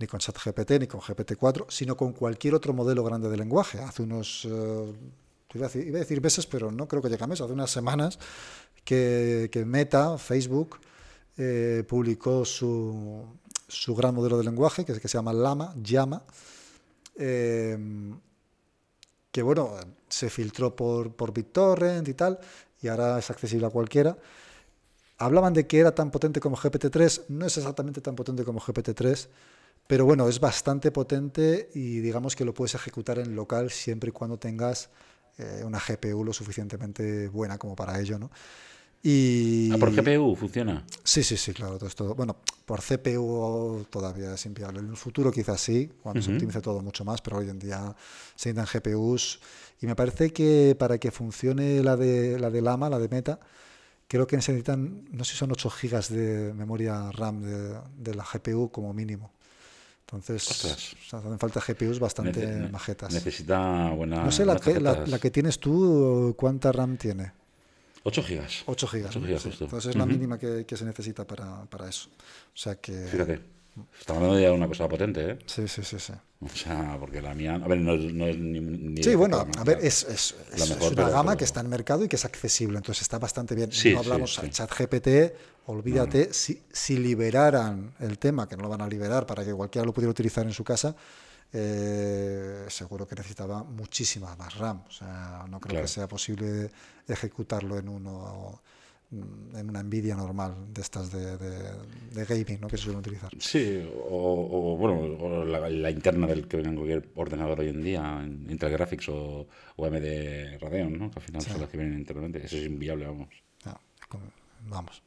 ni 0.00 0.06
con 0.06 0.18
ChatGPT, 0.18 0.72
ni 0.80 0.86
con 0.88 1.00
GPT-4, 1.00 1.66
sino 1.68 1.96
con 1.96 2.12
cualquier 2.12 2.54
otro 2.54 2.72
modelo 2.72 3.04
grande 3.04 3.28
de 3.28 3.36
lenguaje. 3.36 3.78
Hace 3.78 4.02
unos, 4.02 4.44
eh, 4.44 4.92
iba, 5.54 5.66
a 5.66 5.70
decir, 5.70 6.20
meses, 6.20 6.46
pero 6.46 6.72
no 6.72 6.88
creo 6.88 7.00
que 7.00 7.08
llegue 7.08 7.22
a 7.22 7.26
meses, 7.28 7.44
hace 7.44 7.52
unas 7.52 7.70
semanas 7.70 8.18
que, 8.84 9.50
Meta, 9.66 10.18
Facebook, 10.18 10.78
eh, 11.36 11.84
publicó 11.86 12.44
su, 12.44 13.24
su, 13.68 13.94
gran 13.94 14.14
modelo 14.14 14.38
de 14.38 14.44
lenguaje, 14.44 14.84
que, 14.84 14.98
que 15.00 15.08
se 15.08 15.18
llama 15.18 15.32
Llama, 15.32 15.74
Llama, 15.80 16.24
eh, 17.18 17.76
que 19.30 19.42
bueno, 19.42 19.74
se 20.08 20.30
filtró 20.30 20.74
por, 20.74 21.14
por 21.14 21.32
BitTorrent 21.32 22.08
y 22.08 22.14
tal, 22.14 22.38
y 22.80 22.88
ahora 22.88 23.18
es 23.18 23.30
accesible 23.30 23.66
a 23.66 23.70
cualquiera. 23.70 24.16
Hablaban 25.18 25.52
de 25.52 25.66
que 25.66 25.80
era 25.80 25.94
tan 25.94 26.10
potente 26.10 26.40
como 26.40 26.56
GPT-3, 26.56 27.24
no 27.28 27.46
es 27.46 27.56
exactamente 27.56 28.00
tan 28.00 28.14
potente 28.14 28.44
como 28.44 28.60
GPT-3, 28.60 29.28
pero 29.86 30.04
bueno, 30.04 30.28
es 30.28 30.38
bastante 30.38 30.92
potente 30.92 31.70
y 31.74 32.00
digamos 32.00 32.36
que 32.36 32.44
lo 32.44 32.54
puedes 32.54 32.74
ejecutar 32.74 33.18
en 33.18 33.34
local 33.34 33.70
siempre 33.70 34.10
y 34.10 34.12
cuando 34.12 34.38
tengas 34.38 34.90
eh, 35.38 35.62
una 35.64 35.80
GPU 35.80 36.24
lo 36.24 36.32
suficientemente 36.32 37.28
buena 37.28 37.58
como 37.58 37.74
para 37.74 37.98
ello, 38.00 38.18
¿no? 38.18 38.30
Y... 39.02 39.70
Ah, 39.72 39.76
por 39.78 39.92
GPU 39.94 40.34
funciona. 40.36 40.84
Sí, 41.04 41.22
sí, 41.22 41.36
sí, 41.36 41.52
claro. 41.52 41.78
Todo 41.78 41.88
esto, 41.88 42.14
bueno, 42.14 42.36
por 42.66 42.80
CPU 42.82 43.86
todavía 43.90 44.34
es 44.34 44.44
inviable. 44.46 44.80
En 44.80 44.88
el 44.88 44.96
futuro 44.96 45.30
quizás 45.30 45.60
sí, 45.60 45.90
cuando 46.02 46.20
se 46.20 46.32
optimice 46.32 46.60
todo 46.60 46.80
mucho 46.82 47.04
más, 47.04 47.20
pero 47.22 47.38
hoy 47.38 47.48
en 47.48 47.58
día 47.58 47.94
se 48.34 48.52
necesitan 48.52 48.66
GPUs. 48.82 49.40
Y 49.80 49.86
me 49.86 49.94
parece 49.94 50.32
que 50.32 50.74
para 50.78 50.98
que 50.98 51.10
funcione 51.10 51.82
la 51.82 51.96
de, 51.96 52.38
la 52.38 52.50
de 52.50 52.60
Lama, 52.60 52.90
la 52.90 52.98
de 52.98 53.08
Meta, 53.08 53.38
creo 54.08 54.26
que 54.26 54.36
necesitan, 54.36 55.04
no 55.12 55.22
sé 55.24 55.32
si 55.32 55.38
son 55.38 55.52
8 55.52 55.70
GB 55.70 56.08
de 56.08 56.52
memoria 56.54 57.10
RAM 57.12 57.42
de, 57.42 57.78
de 57.98 58.14
la 58.14 58.24
GPU 58.24 58.70
como 58.70 58.92
mínimo. 58.92 59.30
Entonces, 60.00 60.48
Ostras. 60.50 60.96
hacen 61.12 61.38
falta 61.38 61.60
GPUs 61.60 62.00
bastante 62.00 62.46
Nece- 62.46 62.70
majetas. 62.70 63.12
Necesita 63.12 63.90
buena. 63.90 64.24
No 64.24 64.32
sé, 64.32 64.44
la 64.44 64.56
que, 64.56 64.80
la, 64.80 65.04
la 65.06 65.18
que 65.18 65.30
tienes 65.30 65.60
tú, 65.60 66.34
¿cuánta 66.36 66.72
RAM 66.72 66.96
tiene? 66.96 67.32
8 68.08 68.22
gigas. 68.22 68.62
8 68.66 68.86
gigas. 68.88 69.10
8 69.10 69.20
¿no? 69.20 69.26
gigas 69.26 69.42
Sí. 69.42 69.48
justo. 69.50 69.64
Entonces 69.64 69.90
es 69.90 69.96
la 69.96 70.06
mínima 70.06 70.38
que, 70.38 70.64
que 70.66 70.76
se 70.76 70.84
necesita 70.84 71.24
para, 71.26 71.64
para 71.66 71.88
eso. 71.88 72.08
O 72.10 72.56
sea 72.56 72.74
que... 72.76 72.92
Fíjate. 73.06 73.40
Estamos 74.00 74.22
hablando 74.22 74.34
de 74.44 74.50
una 74.50 74.66
cosa 74.66 74.88
potente, 74.88 75.30
¿eh? 75.30 75.38
Sí, 75.46 75.68
sí, 75.68 75.84
sí, 75.84 76.00
sí. 76.00 76.12
O 76.40 76.48
sea, 76.48 76.96
porque 76.98 77.22
la 77.22 77.32
mía. 77.32 77.54
A 77.62 77.68
ver, 77.68 77.78
no 77.78 77.94
es, 77.94 78.12
no 78.12 78.26
es 78.26 78.36
ni. 78.36 78.58
ni 78.58 79.02
Sí, 79.04 79.14
bueno, 79.14 79.46
a 79.56 79.62
ver, 79.62 79.78
es, 79.80 80.02
es, 80.02 80.34
es- 80.52 80.68
mejor, 80.68 80.82
es 80.82 80.86
una 80.88 80.96
pero- 80.96 81.10
gama 81.10 81.22
pero- 81.30 81.36
que 81.38 81.44
está 81.44 81.60
en 81.60 81.68
mercado 81.68 82.04
y 82.04 82.08
que 82.08 82.16
es 82.16 82.24
accesible, 82.24 82.76
entonces 82.78 83.02
está 83.02 83.20
bastante 83.20 83.54
bien. 83.54 83.70
Sí, 83.70 83.92
no 83.92 84.00
hablamos 84.00 84.34
sí. 84.34 84.40
al 84.42 84.50
chat 84.50 84.68
GPT, 84.76 85.32
olvídate, 85.66 86.34
si, 86.34 86.60
si 86.72 86.96
liberaran 86.98 87.92
el 88.00 88.18
tema, 88.18 88.48
que 88.48 88.56
no 88.56 88.64
lo 88.64 88.68
van 88.68 88.80
a 88.80 88.88
liberar 88.88 89.26
para 89.26 89.44
que 89.44 89.52
cualquiera 89.54 89.86
lo 89.86 89.92
pudiera 89.92 90.10
utilizar 90.10 90.44
en 90.44 90.52
su 90.52 90.64
casa, 90.64 90.96
eh, 91.52 92.66
seguro 92.68 93.06
que 93.06 93.14
necesitaba 93.14 93.62
muchísima 93.64 94.34
más 94.36 94.56
RAM. 94.56 94.82
O 94.86 94.90
sea, 94.90 95.44
no 95.48 95.60
creo 95.60 95.70
Claro. 95.70 95.84
que 95.84 95.88
sea 95.88 96.06
posible 96.08 96.70
ejecutarlo 97.06 97.78
en 97.78 97.88
uno 97.88 98.60
mm, 99.10 99.56
en 99.56 99.68
una 99.70 99.82
Nvidia 99.82 100.14
normal 100.14 100.54
de 100.72 100.82
estas 100.82 101.10
de, 101.10 101.36
de- 101.38 101.72
de 102.12 102.24
gaming 102.26 102.60
¿no? 102.60 102.68
que 102.68 102.76
se 102.76 102.82
suelen 102.84 103.00
utilizar. 103.00 103.30
Sí, 103.38 103.88
o, 104.10 104.74
o, 104.74 104.76
bueno, 104.76 105.00
o 105.24 105.44
la, 105.44 105.68
la 105.70 105.90
interna 105.90 106.26
del 106.26 106.46
que 106.46 106.58
viene 106.58 106.70
en 106.70 106.76
cualquier 106.76 107.08
ordenador 107.14 107.60
hoy 107.60 107.68
en 107.68 107.82
día, 107.82 108.22
Intel 108.48 108.70
Graphics 108.72 109.08
o, 109.08 109.46
o 109.76 109.84
AMD 109.86 110.58
Radeon, 110.60 110.98
¿no? 110.98 111.10
Que 111.10 111.18
al 111.20 111.24
final 111.24 111.42
son 111.42 111.60
las 111.60 111.70
que 111.70 111.78
vienen 111.78 111.98
internamente. 111.98 112.44
Eso 112.44 112.56
es 112.56 112.64
inviable, 112.66 113.06
vamos. 113.06 113.28
Con- 114.08 114.20
vamos. 114.68 115.02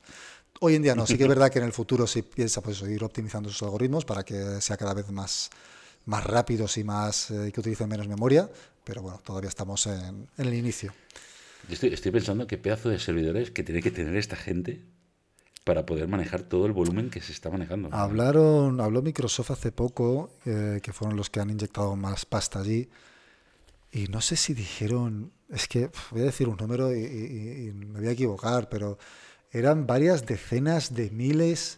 Hoy 0.63 0.75
en 0.75 0.83
día 0.83 0.93
no, 0.93 1.07
sí 1.07 1.17
que 1.17 1.23
es 1.23 1.29
verdad 1.29 1.49
que 1.51 1.57
en 1.57 1.65
el 1.65 1.73
futuro 1.73 2.05
sí 2.05 2.21
piensa 2.21 2.61
pues, 2.61 2.81
ir 2.83 3.03
optimizando 3.03 3.49
sus 3.49 3.63
algoritmos 3.63 4.05
para 4.05 4.23
que 4.23 4.61
sea 4.61 4.77
cada 4.77 4.93
vez 4.93 5.09
más, 5.09 5.49
más 6.05 6.23
rápidos 6.25 6.77
y 6.77 6.83
más 6.83 7.31
eh, 7.31 7.51
que 7.53 7.59
utilicen 7.59 7.89
menos 7.89 8.07
memoria, 8.07 8.49
pero 8.83 9.01
bueno, 9.01 9.19
todavía 9.23 9.49
estamos 9.49 9.85
en, 9.87 10.27
en 10.37 10.47
el 10.47 10.53
inicio. 10.53 10.93
Estoy, 11.69 11.93
estoy 11.93 12.11
pensando 12.11 12.47
qué 12.47 12.57
pedazo 12.57 12.89
de 12.89 12.99
servidores 12.99 13.51
que 13.51 13.63
tiene 13.63 13.81
que 13.81 13.91
tener 13.91 14.15
esta 14.15 14.35
gente 14.35 14.81
para 15.63 15.85
poder 15.85 16.07
manejar 16.07 16.41
todo 16.41 16.65
el 16.65 16.71
volumen 16.71 17.11
que 17.11 17.21
se 17.21 17.31
está 17.31 17.51
manejando. 17.51 17.89
Hablaron, 17.93 18.81
habló 18.81 19.03
Microsoft 19.03 19.51
hace 19.51 19.71
poco, 19.71 20.31
eh, 20.45 20.79
que 20.81 20.91
fueron 20.91 21.15
los 21.15 21.29
que 21.29 21.39
han 21.39 21.51
inyectado 21.51 21.95
más 21.95 22.25
pasta 22.25 22.59
allí, 22.59 22.89
y 23.91 24.07
no 24.07 24.21
sé 24.21 24.37
si 24.37 24.53
dijeron, 24.55 25.31
es 25.49 25.67
que 25.67 25.91
voy 26.11 26.21
a 26.21 26.25
decir 26.25 26.47
un 26.47 26.57
número 26.57 26.95
y, 26.95 26.99
y- 27.01 27.67
y 27.67 27.71
me 27.73 27.99
voy 27.99 28.07
a 28.07 28.11
equivocar, 28.11 28.69
pero 28.69 28.97
eran 29.51 29.85
varias 29.85 30.25
decenas 30.25 30.95
de 30.95 31.11
miles 31.11 31.77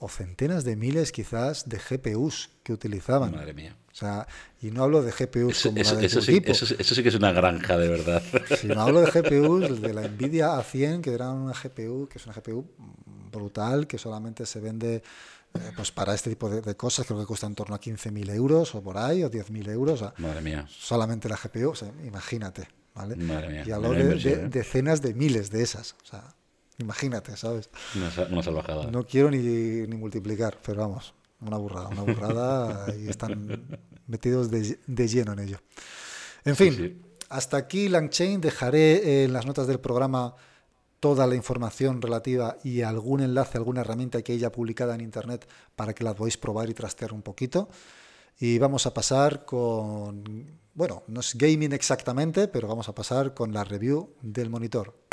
o 0.00 0.08
centenas 0.08 0.64
de 0.64 0.74
miles 0.76 1.12
quizás 1.12 1.68
de 1.68 1.78
GPUs 1.78 2.50
que 2.64 2.72
utilizaban. 2.72 3.30
Madre 3.32 3.54
mía. 3.54 3.76
O 3.92 3.94
sea, 3.94 4.26
y 4.62 4.70
no 4.70 4.82
hablo 4.84 5.02
de 5.02 5.12
GPUs 5.12 5.52
Eso, 5.58 5.68
como 5.68 5.80
eso- 5.82 5.94
la 5.94 6.00
de 6.00 6.06
eso 6.06 6.20
sí, 6.22 6.32
equipo. 6.32 6.52
eso 6.52 6.64
sí- 6.66 6.76
eso 6.78 6.94
sí 6.94 7.02
que 7.02 7.10
es 7.10 7.14
una 7.14 7.32
granja, 7.32 7.76
de 7.76 7.88
verdad. 7.88 8.22
Si 8.60 8.66
no 8.66 8.80
hablo 8.82 9.00
de 9.02 9.10
GPUs, 9.10 9.80
de 9.82 9.92
la 9.94 10.08
Nvidia 10.08 10.56
A100, 10.58 11.00
que 11.02 11.12
era 11.12 11.30
una 11.30 11.52
GPU, 11.52 12.08
que 12.08 12.18
es 12.18 12.24
una 12.26 12.34
GPU 12.34 12.64
brutal, 13.30 13.86
que 13.86 13.98
solamente 13.98 14.46
se 14.46 14.58
vende 14.60 15.02
eh, 15.52 15.72
pues 15.74 15.90
para 15.90 16.14
este 16.14 16.30
tipo 16.30 16.48
de, 16.48 16.60
de 16.62 16.76
cosas, 16.76 17.04
creo 17.04 17.18
que 17.18 17.26
cuesta 17.26 17.48
en 17.48 17.56
torno 17.56 17.74
a 17.74 17.80
15.000 17.80 18.30
euros 18.30 18.72
o 18.76 18.82
por 18.84 18.96
ahí, 18.96 19.24
o 19.24 19.28
10.000 19.30 19.68
euros. 19.68 20.00
o 20.00 20.04
sea, 20.04 20.14
Madre 20.18 20.40
mía. 20.42 20.64
solamente 20.68 21.28
la 21.28 21.36
GPU, 21.36 21.70
o 21.70 21.74
sea, 21.74 21.90
imagínate, 22.06 22.68
¿vale? 22.94 23.16
Madre 23.16 23.48
mía, 23.48 23.64
Y 23.66 23.72
hablo 23.72 23.90
de, 23.92 24.14
de- 24.14 24.32
¿eh? 24.32 24.48
decenas 24.48 25.02
de 25.02 25.12
miles 25.12 25.50
de 25.50 25.62
esas, 25.64 25.96
o 26.04 26.06
sea, 26.06 26.22
imagínate, 26.80 27.36
¿sabes? 27.36 27.70
Una, 27.94 28.26
una 28.30 28.42
salvajada. 28.42 28.90
No 28.90 29.06
quiero 29.06 29.30
ni, 29.30 29.38
ni 29.38 29.96
multiplicar, 29.96 30.58
pero 30.64 30.82
vamos, 30.82 31.14
una 31.40 31.56
burrada, 31.56 31.88
una 31.88 32.02
burrada 32.02 32.86
y 32.98 33.08
están 33.08 33.80
metidos 34.06 34.50
de, 34.50 34.78
de 34.86 35.08
lleno 35.08 35.32
en 35.32 35.38
ello. 35.40 35.58
En 36.44 36.56
fin, 36.56 36.74
sí. 36.74 37.02
hasta 37.28 37.56
aquí 37.56 37.88
Langchain. 37.88 38.40
Dejaré 38.40 39.24
en 39.24 39.32
las 39.32 39.46
notas 39.46 39.66
del 39.66 39.80
programa 39.80 40.34
toda 41.00 41.26
la 41.26 41.34
información 41.34 42.02
relativa 42.02 42.58
y 42.62 42.82
algún 42.82 43.20
enlace, 43.20 43.58
alguna 43.58 43.80
herramienta 43.80 44.22
que 44.22 44.32
haya 44.32 44.52
publicada 44.52 44.94
en 44.94 45.00
internet 45.00 45.48
para 45.74 45.94
que 45.94 46.04
la 46.04 46.14
podáis 46.14 46.36
probar 46.36 46.68
y 46.68 46.74
trastear 46.74 47.12
un 47.12 47.22
poquito. 47.22 47.68
Y 48.38 48.58
vamos 48.58 48.86
a 48.86 48.94
pasar 48.94 49.44
con, 49.44 50.58
bueno, 50.74 51.02
no 51.08 51.20
es 51.20 51.34
gaming 51.36 51.72
exactamente, 51.72 52.48
pero 52.48 52.68
vamos 52.68 52.88
a 52.88 52.94
pasar 52.94 53.34
con 53.34 53.52
la 53.52 53.64
review 53.64 54.14
del 54.22 54.50
monitor. 54.50 55.09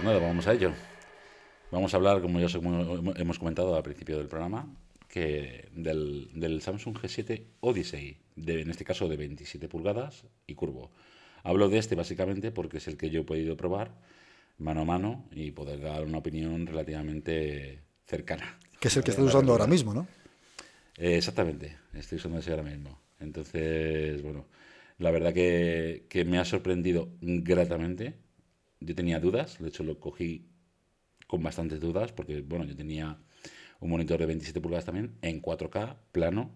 Pues 0.00 0.14
nada, 0.14 0.26
vamos 0.26 0.46
a 0.46 0.54
ello. 0.54 0.72
Vamos 1.70 1.92
a 1.92 1.98
hablar, 1.98 2.22
como 2.22 2.40
ya 2.40 2.46
os 2.46 2.54
hemos 2.54 3.38
comentado 3.38 3.76
al 3.76 3.82
principio 3.82 4.16
del 4.16 4.28
programa, 4.28 4.66
que 5.08 5.68
del, 5.72 6.30
del 6.32 6.62
Samsung 6.62 6.96
G7 6.96 7.42
Odyssey, 7.60 8.16
de, 8.34 8.62
en 8.62 8.70
este 8.70 8.84
caso 8.84 9.08
de 9.08 9.18
27 9.18 9.68
pulgadas 9.68 10.24
y 10.46 10.54
curvo. 10.54 10.90
Hablo 11.42 11.68
de 11.68 11.76
este 11.76 11.96
básicamente 11.96 12.50
porque 12.50 12.78
es 12.78 12.88
el 12.88 12.96
que 12.96 13.10
yo 13.10 13.20
he 13.20 13.24
podido 13.24 13.58
probar 13.58 13.92
mano 14.56 14.82
a 14.82 14.84
mano 14.86 15.26
y 15.32 15.50
poder 15.50 15.82
dar 15.82 16.04
una 16.04 16.18
opinión 16.18 16.66
relativamente 16.66 17.82
cercana. 18.06 18.58
Que 18.78 18.88
es 18.88 18.96
el 18.96 19.04
que 19.04 19.10
estás 19.10 19.26
usando 19.26 19.52
ahora 19.52 19.66
mismo, 19.66 19.92
¿no? 19.92 20.06
Eh, 20.96 21.18
exactamente, 21.18 21.76
estoy 21.92 22.16
usando 22.16 22.38
ese 22.38 22.52
ahora 22.52 22.62
mismo. 22.62 22.98
Entonces, 23.18 24.22
bueno, 24.22 24.46
la 24.96 25.10
verdad 25.10 25.34
que, 25.34 26.06
que 26.08 26.24
me 26.24 26.38
ha 26.38 26.46
sorprendido 26.46 27.10
gratamente. 27.20 28.14
Yo 28.80 28.94
tenía 28.94 29.20
dudas, 29.20 29.58
de 29.58 29.68
hecho 29.68 29.84
lo 29.84 30.00
cogí 30.00 30.46
con 31.26 31.42
bastantes 31.42 31.80
dudas, 31.80 32.12
porque, 32.12 32.40
bueno, 32.42 32.64
yo 32.64 32.74
tenía 32.76 33.18
un 33.80 33.90
monitor 33.90 34.18
de 34.20 34.26
27 34.26 34.60
pulgadas 34.60 34.84
también, 34.86 35.16
en 35.22 35.40
4K, 35.42 35.96
plano, 36.12 36.50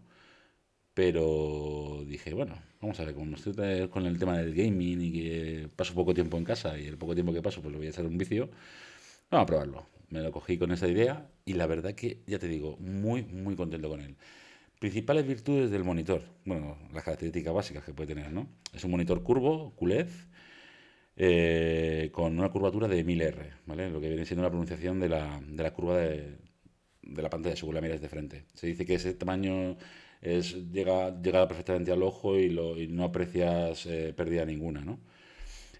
pero 0.94 2.04
dije, 2.06 2.34
bueno, 2.34 2.56
vamos 2.80 2.98
a 3.00 3.04
ver, 3.04 3.14
como 3.14 3.36
estoy 3.36 3.88
con 3.88 4.06
el 4.06 4.18
tema 4.18 4.38
del 4.38 4.54
gaming 4.54 5.00
y 5.00 5.12
que 5.12 5.68
paso 5.74 5.94
poco 5.94 6.14
tiempo 6.14 6.36
en 6.36 6.44
casa 6.44 6.78
y 6.78 6.86
el 6.86 6.98
poco 6.98 7.14
tiempo 7.14 7.32
que 7.32 7.42
paso, 7.42 7.60
pues 7.60 7.72
lo 7.72 7.78
voy 7.78 7.88
a 7.88 7.90
echar 7.90 8.06
un 8.06 8.18
vicio, 8.18 8.50
Vamos 9.30 9.44
a 9.44 9.46
probarlo. 9.46 9.86
Me 10.10 10.20
lo 10.22 10.30
cogí 10.30 10.58
con 10.58 10.70
esa 10.70 10.86
idea 10.86 11.28
y 11.44 11.54
la 11.54 11.66
verdad 11.66 11.94
que, 11.94 12.22
ya 12.26 12.38
te 12.38 12.46
digo, 12.46 12.76
muy, 12.78 13.24
muy 13.24 13.56
contento 13.56 13.88
con 13.88 14.00
él. 14.00 14.16
Principales 14.78 15.26
virtudes 15.26 15.70
del 15.70 15.82
monitor. 15.82 16.22
Bueno, 16.44 16.78
las 16.92 17.04
características 17.04 17.52
básicas 17.52 17.84
que 17.84 17.92
puede 17.92 18.14
tener, 18.14 18.32
¿no? 18.32 18.46
Es 18.72 18.84
un 18.84 18.92
monitor 18.92 19.22
curvo, 19.22 19.74
QLED, 19.76 20.08
eh, 21.16 22.10
con 22.12 22.38
una 22.38 22.50
curvatura 22.50 22.88
de 22.88 23.04
1000R, 23.04 23.60
¿vale? 23.66 23.90
Lo 23.90 24.00
que 24.00 24.08
viene 24.08 24.24
siendo 24.26 24.42
la 24.42 24.50
pronunciación 24.50 25.00
de 25.00 25.08
la, 25.08 25.40
de 25.46 25.62
la 25.62 25.72
curva 25.72 25.98
de, 25.98 26.38
de 27.02 27.22
la 27.22 27.30
pantalla 27.30 27.56
según 27.56 27.74
la 27.74 27.80
miras 27.80 28.00
de 28.00 28.08
frente. 28.08 28.44
Se 28.54 28.66
dice 28.66 28.84
que 28.84 28.94
ese 28.94 29.14
tamaño 29.14 29.76
es, 30.20 30.54
llega, 30.72 31.20
llega 31.20 31.46
perfectamente 31.46 31.92
al 31.92 32.02
ojo 32.02 32.36
y, 32.38 32.48
lo, 32.48 32.80
y 32.80 32.88
no 32.88 33.04
aprecias 33.04 33.86
eh, 33.86 34.12
pérdida 34.16 34.44
ninguna, 34.44 34.84
¿no? 34.84 35.00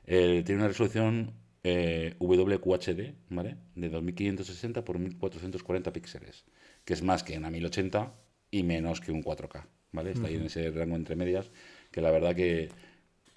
Eh, 0.06 0.42
tiene 0.44 0.60
una 0.60 0.68
resolución 0.68 1.32
WQHD, 1.64 3.14
¿vale? 3.30 3.56
De 3.74 3.88
2560 3.88 4.84
por 4.84 4.98
1440 4.98 5.92
píxeles, 5.94 6.44
que 6.84 6.92
es 6.92 7.02
más 7.02 7.22
que 7.22 7.38
una 7.38 7.50
1080 7.50 8.12
y 8.50 8.62
menos 8.64 9.00
que 9.00 9.12
un 9.12 9.22
4K, 9.22 9.66
¿vale? 9.92 10.10
Está 10.12 10.28
ahí 10.28 10.36
en 10.36 10.42
ese 10.42 10.70
rango 10.70 10.96
entre 10.96 11.16
medias, 11.16 11.50
que 11.90 12.02
la 12.02 12.10
verdad 12.10 12.36
que, 12.36 12.68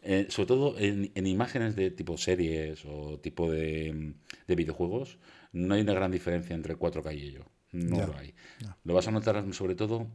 eh, 0.01 0.27
sobre 0.29 0.47
todo 0.47 0.77
en, 0.79 1.11
en 1.15 1.27
imágenes 1.27 1.75
de 1.75 1.91
tipo 1.91 2.17
series 2.17 2.83
o 2.85 3.19
tipo 3.19 3.51
de, 3.51 4.13
de 4.47 4.55
videojuegos, 4.55 5.17
no 5.51 5.73
hay 5.75 5.81
una 5.81 5.93
gran 5.93 6.11
diferencia 6.11 6.55
entre 6.55 6.75
4K 6.75 7.15
y 7.15 7.21
ello. 7.23 7.45
No 7.71 7.97
lo 8.07 8.17
hay. 8.17 8.33
Lo 8.83 8.93
vas 8.93 9.07
a 9.07 9.11
notar 9.11 9.53
sobre 9.53 9.75
todo 9.75 10.07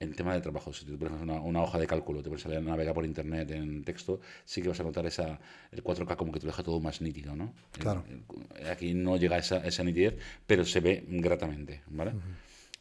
en 0.00 0.14
tema 0.14 0.32
de 0.34 0.40
trabajo. 0.40 0.72
Si 0.72 0.84
tú 0.84 0.98
pones 0.98 1.20
una, 1.20 1.40
una 1.40 1.62
hoja 1.62 1.78
de 1.78 1.86
cálculo, 1.86 2.22
te 2.22 2.28
pones 2.28 2.46
a 2.46 2.60
navegar 2.60 2.94
por 2.94 3.04
internet 3.04 3.50
en 3.50 3.84
texto, 3.84 4.20
sí 4.44 4.62
que 4.62 4.68
vas 4.68 4.80
a 4.80 4.84
notar 4.84 5.06
esa, 5.06 5.40
el 5.72 5.82
4K 5.82 6.16
como 6.16 6.32
que 6.32 6.40
te 6.40 6.46
lo 6.46 6.52
deja 6.52 6.62
todo 6.62 6.80
más 6.80 7.00
nítido, 7.00 7.34
¿no? 7.36 7.54
Claro. 7.72 8.04
el- 8.08 8.66
aquí 8.68 8.94
no 8.94 9.16
llega 9.16 9.36
a 9.36 9.38
esa, 9.40 9.58
esa 9.66 9.82
nitidez, 9.84 10.16
pero 10.46 10.64
se 10.64 10.80
ve 10.80 11.04
gratamente, 11.08 11.82
¿vale? 11.88 12.12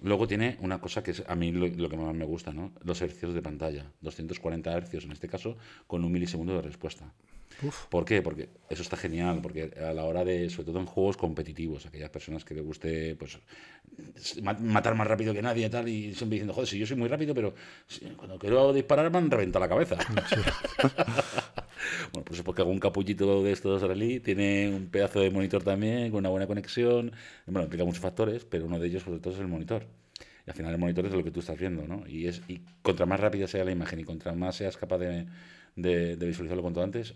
Luego 0.02 0.28
tiene 0.28 0.58
una 0.62 0.80
cosa 0.80 1.04
que 1.04 1.12
es 1.12 1.24
a 1.28 1.36
mí 1.36 1.52
lo, 1.52 1.68
lo 1.68 1.90
que 1.90 1.98
más 1.98 2.14
me 2.14 2.26
gusta, 2.26 2.54
¿no? 2.54 2.72
Los 2.84 3.02
hercios 3.02 3.34
de 3.34 3.42
pantalla. 3.42 3.92
240 4.02 4.72
hercios 4.72 5.06
en 5.06 5.12
este 5.12 5.28
caso, 5.28 5.58
con 5.88 6.04
un 6.04 6.12
milisegundo 6.12 6.56
de 6.56 6.62
respuesta. 6.62 7.14
¿Por 7.90 8.06
qué? 8.06 8.22
Porque 8.22 8.50
eso 8.70 8.84
está 8.84 8.98
genial, 8.98 9.40
porque 9.42 9.72
a 9.82 9.94
la 9.94 10.04
hora 10.04 10.24
de, 10.24 10.50
sobre 10.50 10.66
todo 10.66 10.80
en 10.80 10.86
juegos 10.86 11.18
competitivos, 11.18 11.86
aquellas 11.86 12.10
personas 12.10 12.46
que 12.46 12.54
les 12.54 12.64
guste 12.64 13.16
pues 13.16 13.40
matar 14.62 14.94
más 14.96 15.08
rápido 15.08 15.34
que 15.34 15.42
nadie 15.42 15.66
y 15.66 15.70
tal, 15.70 15.88
y 15.88 16.14
siempre 16.14 16.36
diciendo, 16.36 16.54
joder, 16.54 16.68
si 16.68 16.78
yo 16.78 16.86
soy 16.86 16.98
muy 16.98 17.08
rápido, 17.08 17.34
pero 17.34 17.56
cuando 18.16 18.38
quiero 18.38 18.74
disparar 18.74 19.10
me 19.10 19.18
han 19.18 19.32
reventado 19.32 19.66
la 19.66 19.70
cabeza. 19.70 19.98
bueno, 22.13 22.26
pues 22.26 22.39
es 22.39 22.43
porque 22.43 22.62
algún 22.62 22.80
capullito 22.80 23.43
de 23.43 23.52
estos 23.52 23.82
rally 23.82 24.19
tiene 24.19 24.69
un 24.73 24.88
pedazo 24.88 25.19
de 25.19 25.30
monitor 25.32 25.63
también, 25.63 26.12
con 26.12 26.19
una 26.19 26.30
buena 26.30 26.47
conexión, 26.47 27.12
bueno, 27.45 27.63
implica 27.63 27.86
muchos 27.86 28.02
factores, 28.02 28.45
pero 28.45 28.65
uno 28.65 28.80
de 28.80 28.88
ellos 28.88 29.04
sobre 29.04 29.19
todo 29.19 29.34
es 29.34 29.39
el 29.39 29.47
monitor. 29.47 29.86
Y 30.45 30.50
al 30.50 30.56
final 30.56 30.73
el 30.73 30.80
monitor 30.80 31.06
es 31.06 31.12
lo 31.12 31.23
que 31.23 31.32
tú 31.32 31.41
estás 31.41 31.60
viendo, 31.60 31.88
¿no? 31.88 32.08
Y, 32.08 32.28
es, 32.28 32.41
y 32.47 32.62
contra 32.82 33.06
más 33.06 33.19
rápida 33.19 33.47
sea 33.47 33.65
la 33.65 33.71
imagen 33.71 34.00
y 34.00 34.04
contra 34.06 34.34
más 34.34 34.56
seas 34.56 34.78
capaz 34.78 34.97
de, 35.00 35.26
de, 35.76 36.15
de 36.15 36.26
visualizarlo 36.26 36.62
cuanto 36.62 36.82
antes, 36.82 37.15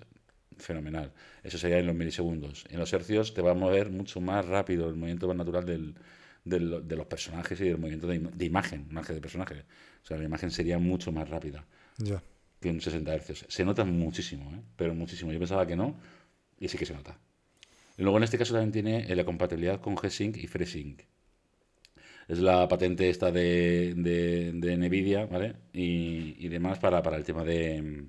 fenomenal. 0.58 1.12
Eso 1.44 1.58
sería 1.58 1.80
en 1.80 1.88
los 1.88 1.96
milisegundos. 1.96 2.66
En 2.70 2.80
los 2.80 2.92
hercios 2.94 3.34
te 3.34 3.42
va 3.42 3.52
a 3.52 3.56
mover 3.56 3.90
mucho 3.90 4.22
más 4.22 4.46
rápido 4.46 4.90
el 4.90 4.96
movimiento 4.96 5.34
natural 5.34 5.66
del, 5.66 5.96
de 6.44 6.96
los 6.96 7.06
personajes 7.06 7.60
y 7.62 7.66
del 7.66 7.78
movimiento 7.78 8.08
de, 8.08 8.46
imagen, 8.46 8.88
más 8.92 9.08
que 9.08 9.14
de 9.14 9.22
personaje. 9.22 9.66
O 10.04 10.06
sea, 10.06 10.18
la 10.18 10.24
imagen 10.24 10.52
sería 10.52 10.80
mucho 10.80 11.12
más 11.12 11.30
rápida 11.30 11.66
ya. 11.98 12.24
Que 12.62 12.70
un 12.70 12.80
60 12.80 13.14
hercios. 13.14 13.46
Se 13.50 13.66
nota 13.66 13.84
muchísimo, 13.84 14.54
¿eh? 14.54 14.62
pero 14.76 14.94
muchísimo. 14.94 15.34
Yo 15.34 15.40
pensaba 15.40 15.66
que 15.66 15.76
no 15.76 15.96
y 16.60 16.68
sí 16.68 16.78
que 16.78 16.86
se 16.86 16.94
nota. 16.94 17.18
Luego 17.98 18.18
en 18.18 18.24
este 18.24 18.38
caso 18.38 18.54
también 18.54 18.72
tiene 18.72 19.16
la 19.16 19.26
compatibilidad 19.26 19.82
con 19.82 19.96
G-Sync 19.96 20.38
y 20.38 20.48
FreeSync. 20.48 21.02
Es 22.28 22.40
la 22.40 22.68
patente 22.68 23.10
esta 23.10 23.32
de, 23.32 23.94
de, 23.96 24.78
NVIDIA, 24.78 25.26
¿vale? 25.26 25.56
Y, 25.74 26.36
y 26.40 26.48
demás 26.48 26.80
para, 26.80 27.04
para 27.04 27.18
el 27.18 27.26
tema 27.26 27.44
de, 27.44 28.06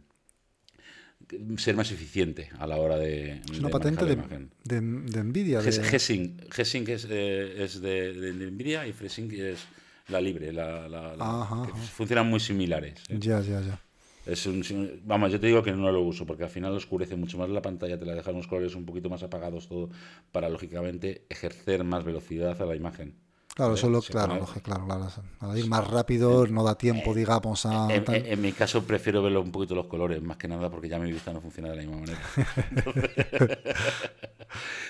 ser 1.57 1.77
más 1.77 1.91
eficiente 1.91 2.51
a 2.59 2.67
la 2.67 2.77
hora 2.77 2.99
de. 2.99 3.41
Es 3.51 3.59
una 3.59 3.71
patente 3.71 4.05
de, 4.05 4.17
de, 4.65 4.81
Nvidia. 4.81 5.61
G-Sync, 5.61 6.89
es, 6.89 7.07
eh, 7.11 7.65
es 7.65 7.81
de, 7.81 8.13
de, 8.13 8.51
Nvidia 8.51 8.87
y 8.87 8.93
FreeSync 8.93 9.33
es 9.33 9.65
la 10.09 10.21
libre. 10.21 10.53
La, 10.53 10.89
la, 10.89 11.69
Funcionan 11.95 12.29
muy 12.29 12.41
similares. 12.41 13.03
¿eh? 13.09 13.17
Ya, 13.19 13.41
ya, 13.41 13.61
ya. 13.61 13.81
Es 14.25 14.47
un, 14.47 14.63
vamos, 15.05 15.33
yo 15.33 15.41
te 15.41 15.49
digo 15.49 15.63
que 15.63 15.73
no 15.73 15.91
lo 15.91 16.01
uso 16.01 16.25
porque 16.27 16.45
al 16.45 16.51
final 16.51 16.73
oscurece 16.75 17.17
mucho 17.17 17.39
más 17.39 17.51
la 17.51 17.63
pantalla, 17.63 17.99
te 17.99 18.07
la 18.07 18.15
deja 18.15 18.31
unos 18.31 18.47
colores 18.47 18.75
un 18.77 18.87
poquito 18.87 19.11
más 19.11 19.23
apagados 19.23 19.69
todo 19.69 19.91
para 20.31 20.49
lógicamente 20.49 21.27
ejercer 21.29 21.83
más 21.85 22.05
velocidad 22.05 22.61
a 22.61 22.67
la 22.67 22.77
imagen. 22.77 23.22
Claro, 23.55 23.77
solo, 23.77 24.01
claro, 24.01 24.47
claro, 24.63 24.87
claro, 24.87 25.59
ir 25.59 25.69
más 25.69 25.87
rápido 25.87 26.47
no 26.47 26.65
da 26.65 26.75
tiempo, 26.75 27.15
digamos, 27.15 27.67
a... 27.67 27.89
En, 27.93 28.41
mi 28.41 28.53
caso 28.53 28.83
prefiero 28.85 29.23
verlo 29.23 29.43
un 29.43 29.53
poquito 29.53 29.75
los 29.75 29.89
colores, 29.89 30.23
más 30.23 30.39
que 30.39 30.49
nada 30.49 30.71
porque 30.71 30.89
ya 30.89 30.99
mi 30.99 31.13
vista 31.13 31.35
no 31.35 31.43
funciona 31.43 31.69
de 31.69 31.77
la 31.77 31.83
misma 31.83 32.01
manera. 32.01 32.19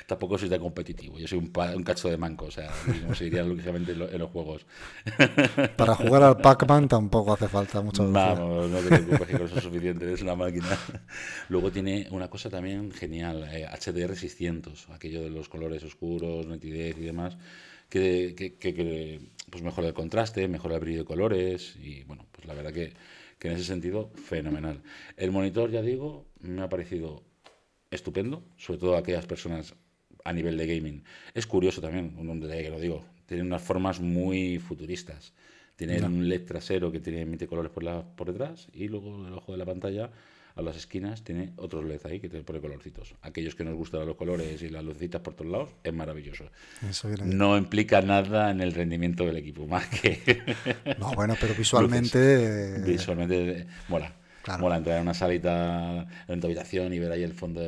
tampoco 0.06 0.38
soy 0.38 0.48
tan 0.48 0.60
competitivo, 0.60 1.18
yo 1.18 1.26
soy 1.26 1.38
un, 1.38 1.52
un 1.74 1.82
cacho 1.82 2.08
de 2.08 2.16
manco, 2.16 2.44
o 2.46 2.50
sea, 2.52 2.70
como 3.00 3.16
se 3.16 3.24
diría 3.24 3.42
lógicamente 3.42 3.92
en, 3.92 4.18
los 4.18 4.30
juegos. 4.30 4.64
Para 5.76 5.96
jugar 5.96 6.22
al 6.22 6.36
Pac-Man 6.36 6.86
tampoco 6.86 7.32
hace 7.32 7.48
falta 7.48 7.80
mucho. 7.80 8.08
Vamos, 8.12 8.70
no 8.70 8.78
te 8.78 8.86
preocupes 8.86 9.26
que 9.26 9.38
con 9.38 9.46
eso 9.46 9.56
es 9.56 9.64
suficiente, 9.64 10.12
es 10.12 10.22
una 10.22 10.36
máquina. 10.36 10.78
Luego 11.48 11.72
tiene 11.72 12.06
una 12.12 12.28
cosa 12.28 12.48
también 12.48 12.92
genial, 12.92 13.44
HDR 13.44 14.14
600, 14.14 14.88
aquello 14.90 15.22
de 15.22 15.30
los 15.30 15.48
colores 15.48 15.82
oscuros, 15.82 16.46
nitidez 16.46 16.96
y 16.98 17.02
demás 17.02 17.36
que, 17.92 19.20
pues 19.50 19.62
mejora 19.62 19.88
el 19.88 19.94
contraste, 19.94 20.48
mejora 20.48 20.76
el 20.76 20.80
brillo 20.80 21.00
de 21.00 21.04
colores 21.04 21.76
y 21.76 22.04
bueno, 22.04 22.26
pues 22.32 22.46
la 22.46 22.54
verdad 22.54 22.72
que, 22.72 22.92
que, 23.38 23.48
en 23.48 23.54
ese 23.54 23.64
sentido 23.64 24.10
fenomenal. 24.14 24.82
El 25.16 25.30
monitor, 25.30 25.70
ya 25.70 25.82
digo, 25.82 26.26
me 26.40 26.62
ha 26.62 26.68
parecido 26.68 27.22
estupendo, 27.90 28.42
sobre 28.56 28.80
todo 28.80 28.96
a 28.96 29.00
aquellas 29.00 29.26
personas 29.26 29.74
a 30.24 30.32
nivel 30.32 30.56
de 30.56 30.66
gaming. 30.66 31.04
Es 31.34 31.46
curioso 31.46 31.80
también, 31.80 32.14
un 32.16 32.40
detalle 32.40 32.62
que 32.62 32.70
lo 32.70 32.80
digo, 32.80 33.04
tiene 33.26 33.42
unas 33.42 33.62
formas 33.62 34.00
muy 34.00 34.58
futuristas. 34.58 35.34
Tiene 35.76 36.00
un 36.02 36.28
LED 36.28 36.44
trasero 36.44 36.92
que 36.92 37.00
tiene 37.00 37.22
emite 37.22 37.46
colores 37.46 37.72
por, 37.72 37.82
la, 37.82 38.02
por 38.14 38.28
detrás 38.28 38.68
y 38.72 38.88
luego 38.88 39.26
el 39.26 39.32
ojo 39.32 39.52
de 39.52 39.58
la 39.58 39.64
pantalla 39.64 40.10
a 40.54 40.62
las 40.62 40.76
esquinas 40.76 41.22
tiene 41.22 41.52
otros 41.56 41.84
LEDs 41.84 42.04
ahí 42.04 42.20
que 42.20 42.28
te 42.28 42.42
pone 42.42 42.60
colorcitos. 42.60 43.14
Aquellos 43.22 43.54
que 43.54 43.64
nos 43.64 43.74
gustan 43.74 44.06
los 44.06 44.16
colores 44.16 44.60
y 44.62 44.68
las 44.68 44.84
lucecitas 44.84 45.20
por 45.20 45.34
todos 45.34 45.50
lados, 45.50 45.70
es 45.82 45.92
maravilloso. 45.92 46.44
no 47.24 47.56
implica 47.56 48.02
nada 48.02 48.50
en 48.50 48.60
el 48.60 48.72
rendimiento 48.72 49.24
del 49.24 49.36
equipo, 49.36 49.66
más 49.66 49.86
que... 49.88 50.42
no, 50.98 51.12
bueno, 51.14 51.34
pero 51.40 51.54
visualmente... 51.54 52.80
visualmente 52.84 53.50
eh, 53.50 53.66
mola. 53.88 54.14
Mola 54.58 54.76
entrar 54.76 54.96
en 54.96 55.02
una 55.02 55.14
salita, 55.14 56.06
en 56.26 56.40
tu 56.40 56.48
habitación 56.48 56.92
y 56.92 56.98
ver 56.98 57.12
ahí 57.12 57.22
el 57.22 57.32
fondo 57.32 57.60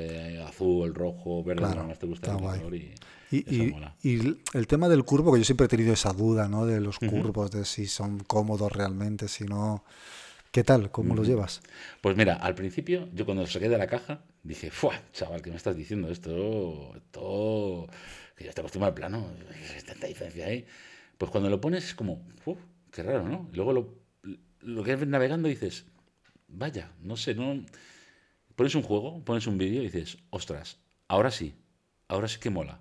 azul, 0.44 0.88
el 0.88 0.94
rojo, 0.94 1.44
verde, 1.44 1.62
claro, 1.62 1.86
más 1.86 1.98
te 1.98 2.06
gusta 2.06 2.32
el 2.32 2.38
color 2.38 2.74
y... 2.74 2.92
Y, 3.30 3.74
y, 4.08 4.38
el 4.52 4.66
tema 4.68 4.88
del 4.88 5.02
curvo, 5.04 5.32
que 5.32 5.40
yo 5.40 5.44
siempre 5.44 5.64
he 5.64 5.68
tenido 5.68 5.92
esa 5.92 6.12
duda, 6.12 6.46
¿no? 6.46 6.66
De 6.66 6.80
los 6.80 7.00
curvos, 7.00 7.50
de 7.50 7.64
si 7.64 7.86
son 7.86 8.20
cómodos 8.20 8.70
realmente, 8.70 9.26
si 9.26 9.44
no. 9.44 9.82
¿Qué 10.54 10.62
tal? 10.62 10.92
¿Cómo 10.92 11.16
lo 11.16 11.24
llevas? 11.24 11.62
Pues 12.00 12.16
mira, 12.16 12.34
al 12.34 12.54
principio, 12.54 13.08
yo 13.12 13.24
cuando 13.24 13.42
lo 13.42 13.48
saqué 13.48 13.68
de 13.68 13.76
la 13.76 13.88
caja, 13.88 14.22
dije, 14.44 14.70
¡fua! 14.70 14.94
Chaval, 15.12 15.42
¿qué 15.42 15.50
me 15.50 15.56
estás 15.56 15.76
diciendo? 15.76 16.08
Esto, 16.08 16.94
todo, 17.10 17.88
que 18.36 18.44
ya 18.44 18.52
te 18.52 18.60
acostumbras 18.60 18.90
al 18.90 18.94
plano, 18.94 19.32
tanta 19.84 20.06
diferencia 20.06 20.46
ahí. 20.46 20.64
Pues 21.18 21.32
cuando 21.32 21.50
lo 21.50 21.60
pones 21.60 21.86
es 21.86 21.94
como, 21.96 22.24
¡uf! 22.44 22.56
Qué 22.92 23.02
raro, 23.02 23.28
¿no? 23.28 23.50
Y 23.52 23.56
luego 23.56 23.72
lo, 23.72 23.98
lo 24.60 24.84
que 24.84 24.94
ves 24.94 25.08
navegando 25.08 25.48
dices, 25.48 25.86
vaya, 26.46 26.92
no 27.00 27.16
sé, 27.16 27.34
no. 27.34 27.66
Pones 28.54 28.76
un 28.76 28.82
juego, 28.82 29.24
pones 29.24 29.48
un 29.48 29.58
vídeo 29.58 29.80
y 29.80 29.86
dices, 29.86 30.18
ostras, 30.30 30.78
ahora 31.08 31.32
sí, 31.32 31.56
ahora 32.06 32.28
sí 32.28 32.38
que 32.38 32.50
mola. 32.50 32.80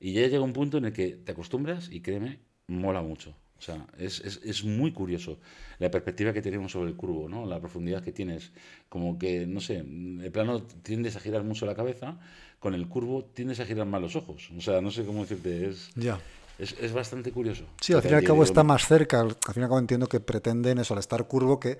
Y 0.00 0.14
ya 0.14 0.22
llega 0.22 0.42
un 0.42 0.52
punto 0.52 0.78
en 0.78 0.86
el 0.86 0.92
que 0.92 1.10
te 1.10 1.30
acostumbras 1.30 1.88
y 1.88 2.00
créeme, 2.00 2.40
mola 2.66 3.00
mucho. 3.00 3.36
O 3.60 3.62
sea, 3.62 3.86
es, 3.98 4.20
es, 4.20 4.40
es, 4.42 4.64
muy 4.64 4.90
curioso 4.90 5.38
la 5.78 5.90
perspectiva 5.90 6.32
que 6.32 6.40
tenemos 6.40 6.72
sobre 6.72 6.88
el 6.88 6.96
curvo, 6.96 7.28
¿no? 7.28 7.44
La 7.44 7.60
profundidad 7.60 8.02
que 8.02 8.10
tienes. 8.10 8.52
Como 8.88 9.18
que, 9.18 9.46
no 9.46 9.60
sé, 9.60 9.76
el 9.76 10.30
plano 10.32 10.62
tiendes 10.62 11.14
a 11.16 11.20
girar 11.20 11.44
mucho 11.44 11.66
la 11.66 11.74
cabeza, 11.74 12.18
con 12.58 12.74
el 12.74 12.88
curvo 12.88 13.22
tiendes 13.34 13.60
a 13.60 13.66
girar 13.66 13.86
más 13.86 14.00
los 14.00 14.16
ojos. 14.16 14.50
O 14.56 14.62
sea, 14.62 14.80
no 14.80 14.90
sé 14.90 15.04
cómo 15.04 15.20
decirte, 15.20 15.68
es... 15.68 15.90
Ya. 15.94 16.18
Es, 16.58 16.74
es, 16.78 16.92
bastante 16.92 17.32
curioso. 17.32 17.64
Sí, 17.80 17.94
al 17.94 18.02
fin 18.02 18.12
y 18.12 18.14
al 18.14 18.24
cabo 18.24 18.42
está 18.42 18.62
más 18.62 18.86
cerca. 18.86 19.20
Al 19.20 19.30
fin 19.34 19.60
y 19.60 19.60
al 19.62 19.68
cabo 19.68 19.78
entiendo 19.78 20.06
que 20.06 20.20
pretenden 20.20 20.76
eso, 20.78 20.92
al 20.92 21.00
estar 21.00 21.26
curvo, 21.26 21.58
que 21.58 21.78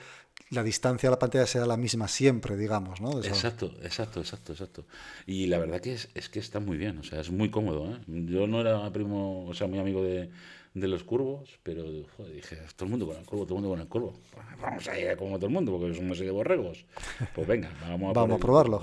la 0.49 0.63
distancia 0.63 1.09
a 1.09 1.13
la 1.13 1.19
pantalla 1.19 1.47
sea 1.47 1.67
la 1.67 1.77
misma 1.77 2.09
siempre, 2.09 2.57
digamos, 2.57 2.99
¿no? 3.01 3.23
Exacto, 3.23 3.75
exacto, 3.83 4.21
exacto, 4.21 4.53
exacto. 4.53 4.87
Y 5.27 5.47
la 5.49 5.59
verdad 5.59 5.81
que 5.81 5.93
es, 5.93 6.09
es 6.15 6.31
que 6.31 6.39
está 6.39 6.61
muy 6.61 6.79
bien, 6.79 6.97
o 6.97 7.03
sea, 7.03 7.21
es 7.21 7.31
muy 7.31 7.51
cómodo. 7.51 7.95
¿eh? 7.95 8.01
Yo 8.07 8.47
no 8.47 8.63
era 8.63 8.91
primo, 8.91 9.47
o 9.47 9.53
sea, 9.53 9.67
muy 9.67 9.79
amigo 9.79 10.03
de, 10.03 10.31
de 10.73 10.87
los 10.87 11.03
curvos, 11.03 11.59
pero 11.65 11.83
joder, 12.17 12.33
dije, 12.33 12.57
todo 12.77 12.87
el 12.87 12.91
mundo 12.91 13.07
con 13.07 13.17
el 13.17 13.25
curvo, 13.25 13.45
todo 13.45 13.57
el 13.57 13.63
mundo 13.63 13.71
con 13.71 13.81
el 13.81 13.89
curvo. 13.89 14.15
Vamos 14.63 14.87
a 14.89 14.99
ir 14.99 15.17
como 15.17 15.37
todo 15.37 15.47
el 15.47 15.53
mundo, 15.53 15.73
porque 15.73 15.95
somos 15.95 16.19
de 16.19 16.31
borregos. 16.31 16.85
Pues 17.35 17.47
venga, 17.47 17.71
vamos 17.83 18.11
a, 18.11 18.21
vamos 18.21 18.37
a 18.37 18.41
probarlo. 18.41 18.81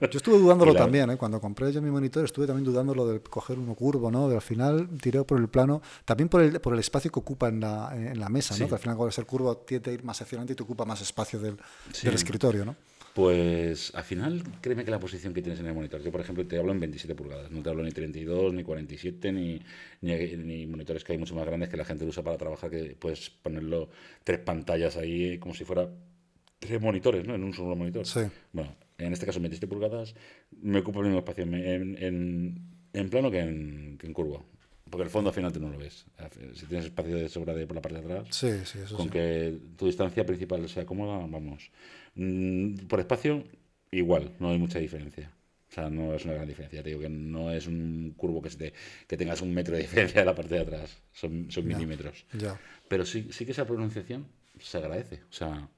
Yo 0.00 0.18
estuve 0.18 0.38
dudándolo 0.38 0.74
también, 0.74 1.10
¿eh? 1.10 1.16
cuando 1.16 1.40
compré 1.40 1.72
yo 1.72 1.82
mi 1.82 1.90
monitor, 1.90 2.24
estuve 2.24 2.46
también 2.46 2.64
dudándolo 2.64 3.08
de 3.08 3.20
coger 3.20 3.58
uno 3.58 3.74
curvo, 3.74 4.10
¿no? 4.10 4.28
De 4.28 4.36
al 4.36 4.42
final 4.42 4.88
tiré 5.00 5.24
por 5.24 5.40
el 5.40 5.48
plano, 5.48 5.82
también 6.04 6.28
por 6.28 6.42
el, 6.42 6.60
por 6.60 6.74
el 6.74 6.78
espacio 6.78 7.10
que 7.10 7.18
ocupa 7.18 7.48
en 7.48 7.60
la, 7.60 7.90
en 7.92 8.20
la 8.20 8.28
mesa, 8.28 8.56
¿no? 8.56 8.68
Que 8.68 8.74
al 8.74 8.80
final, 8.80 8.96
cuando 8.96 9.10
ser 9.10 9.26
curvo, 9.26 9.56
tiene 9.56 9.82
que 9.82 9.92
ir 9.92 10.04
más 10.04 10.20
hacia 10.22 10.36
adelante 10.36 10.52
y 10.52 10.56
te 10.56 10.62
ocupa 10.62 10.84
más 10.84 11.00
espacio 11.00 11.40
del, 11.40 11.56
del 12.02 12.14
escritorio, 12.14 12.64
¿no? 12.64 12.76
Pues 13.16 13.94
al 13.94 14.04
final, 14.04 14.42
créeme 14.60 14.84
que 14.84 14.90
la 14.90 15.00
posición 15.00 15.32
que 15.32 15.40
tienes 15.40 15.58
en 15.60 15.66
el 15.66 15.72
monitor, 15.72 16.02
yo 16.02 16.12
por 16.12 16.20
ejemplo 16.20 16.46
te 16.46 16.58
hablo 16.58 16.72
en 16.72 16.80
27 16.80 17.14
pulgadas, 17.14 17.50
no 17.50 17.62
te 17.62 17.70
hablo 17.70 17.82
ni 17.82 17.90
32, 17.90 18.52
ni 18.52 18.62
47, 18.62 19.32
ni, 19.32 19.58
ni, 20.02 20.66
monitores 20.66 21.02
que 21.02 21.12
hay 21.12 21.18
mucho 21.18 21.34
más 21.34 21.46
grandes 21.46 21.70
que 21.70 21.78
la 21.78 21.86
gente 21.86 22.04
usa 22.04 22.22
para 22.22 22.36
trabajar, 22.36 22.68
que 22.68 22.94
puedes 22.94 23.30
ponerlo 23.30 23.88
tres 24.22 24.40
pantallas 24.40 24.98
ahí 24.98 25.38
como 25.38 25.54
si 25.54 25.64
fuera 25.64 25.88
tres 26.58 26.78
monitores, 26.78 27.26
¿no? 27.26 27.34
En 27.34 27.42
un 27.42 27.54
solo 27.54 27.74
monitor. 27.74 28.04
Sí. 28.04 28.20
Bueno, 28.52 28.76
en 28.98 29.14
este 29.14 29.24
caso 29.24 29.40
27 29.40 29.66
pulgadas 29.66 30.14
me 30.50 30.80
ocupa 30.80 30.98
el 30.98 31.06
mismo 31.06 31.20
espacio 31.20 31.44
en, 31.44 31.54
en, 31.54 32.68
en 32.92 33.08
plano 33.08 33.30
que 33.30 33.40
en, 33.40 33.96
que 33.96 34.08
en 34.08 34.12
curva. 34.12 34.42
Porque 34.90 35.04
el 35.04 35.10
fondo 35.10 35.30
al 35.30 35.34
final 35.34 35.52
tú 35.52 35.60
no 35.60 35.68
lo 35.68 35.78
ves. 35.78 36.06
Si 36.54 36.66
tienes 36.66 36.86
espacio 36.86 37.16
de 37.16 37.28
sobra 37.28 37.54
de 37.54 37.66
por 37.66 37.74
la 37.74 37.82
parte 37.82 37.98
de 37.98 38.04
atrás, 38.04 38.28
sí, 38.30 38.50
sí, 38.64 38.78
eso 38.84 38.96
con 38.96 39.08
que 39.08 39.58
tu 39.76 39.86
distancia 39.86 40.24
principal 40.24 40.68
sea 40.68 40.86
cómoda, 40.86 41.18
vamos. 41.26 41.70
Mm, 42.14 42.86
por 42.86 43.00
espacio, 43.00 43.44
igual, 43.90 44.32
no 44.38 44.50
hay 44.50 44.58
mucha 44.58 44.78
diferencia. 44.78 45.32
O 45.68 45.72
sea, 45.72 45.90
no 45.90 46.14
es 46.14 46.24
una 46.24 46.34
gran 46.34 46.46
diferencia. 46.46 46.82
Te 46.82 46.90
digo 46.90 47.00
que 47.00 47.08
no 47.08 47.50
es 47.50 47.66
un 47.66 48.14
curvo 48.16 48.40
que, 48.40 48.50
se 48.50 48.72
que 49.06 49.16
tengas 49.16 49.42
un 49.42 49.52
metro 49.52 49.74
de 49.74 49.82
diferencia 49.82 50.20
de 50.20 50.24
la 50.24 50.34
parte 50.34 50.54
de 50.54 50.60
atrás. 50.60 51.02
Son, 51.12 51.50
son 51.50 51.66
milímetros. 51.66 52.24
Ya. 52.32 52.58
Pero 52.88 53.04
sí, 53.04 53.28
sí 53.30 53.44
que 53.44 53.50
esa 53.50 53.66
pronunciación 53.66 54.26
se 54.60 54.78
agradece. 54.78 55.22
O 55.28 55.32
sea, 55.32 55.68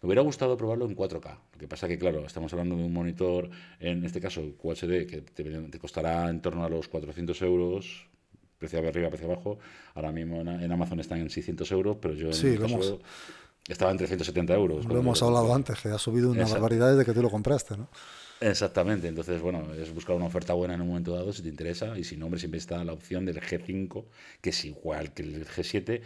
me 0.00 0.06
hubiera 0.06 0.22
gustado 0.22 0.56
probarlo 0.56 0.86
en 0.86 0.96
4K. 0.96 1.38
Lo 1.52 1.58
que 1.58 1.68
pasa 1.68 1.86
que, 1.86 1.98
claro, 1.98 2.24
estamos 2.24 2.52
hablando 2.52 2.76
de 2.76 2.84
un 2.84 2.92
monitor, 2.92 3.50
en 3.78 4.04
este 4.04 4.20
caso 4.20 4.56
QHD, 4.56 5.06
que 5.06 5.22
te, 5.22 5.44
te 5.44 5.78
costará 5.78 6.30
en 6.30 6.40
torno 6.40 6.64
a 6.64 6.68
los 6.68 6.88
400 6.88 7.42
euros, 7.42 8.08
precio 8.58 8.78
arriba, 8.78 9.08
precio 9.08 9.30
abajo. 9.30 9.58
Ahora 9.94 10.12
mismo 10.12 10.40
en, 10.40 10.70
Amazon 10.70 11.00
están 11.00 11.18
en 11.20 11.30
600 11.30 11.70
euros, 11.72 11.96
pero 12.00 12.14
yo 12.14 12.28
en 12.28 12.34
sí, 12.34 12.56
caso, 12.58 13.00
estaba 13.66 13.90
en 13.90 13.98
370 13.98 14.54
euros. 14.54 14.84
Lo 14.86 14.98
hemos 14.98 15.22
hablado 15.22 15.54
antes, 15.54 15.78
que 15.80 15.88
ha 15.88 15.98
subido 15.98 16.30
una 16.30 16.46
barbaridad 16.46 16.90
desde 16.90 17.04
que 17.04 17.12
tú 17.12 17.22
lo 17.22 17.30
compraste, 17.30 17.76
¿no? 17.76 17.88
Exactamente, 18.40 19.08
entonces, 19.08 19.40
bueno, 19.40 19.74
es 19.74 19.92
buscar 19.92 20.14
una 20.14 20.26
oferta 20.26 20.52
buena 20.54 20.74
en 20.74 20.80
un 20.80 20.88
momento 20.88 21.12
dado 21.12 21.32
si 21.32 21.42
te 21.42 21.48
interesa, 21.48 21.98
y 21.98 22.04
si 22.04 22.16
no, 22.16 22.26
hombre, 22.26 22.38
siempre 22.38 22.58
está 22.58 22.84
la 22.84 22.92
opción 22.92 23.24
del 23.24 23.40
G5, 23.40 24.04
que 24.40 24.50
es 24.50 24.64
igual 24.64 25.12
que 25.12 25.22
el 25.22 25.44
G7. 25.44 26.02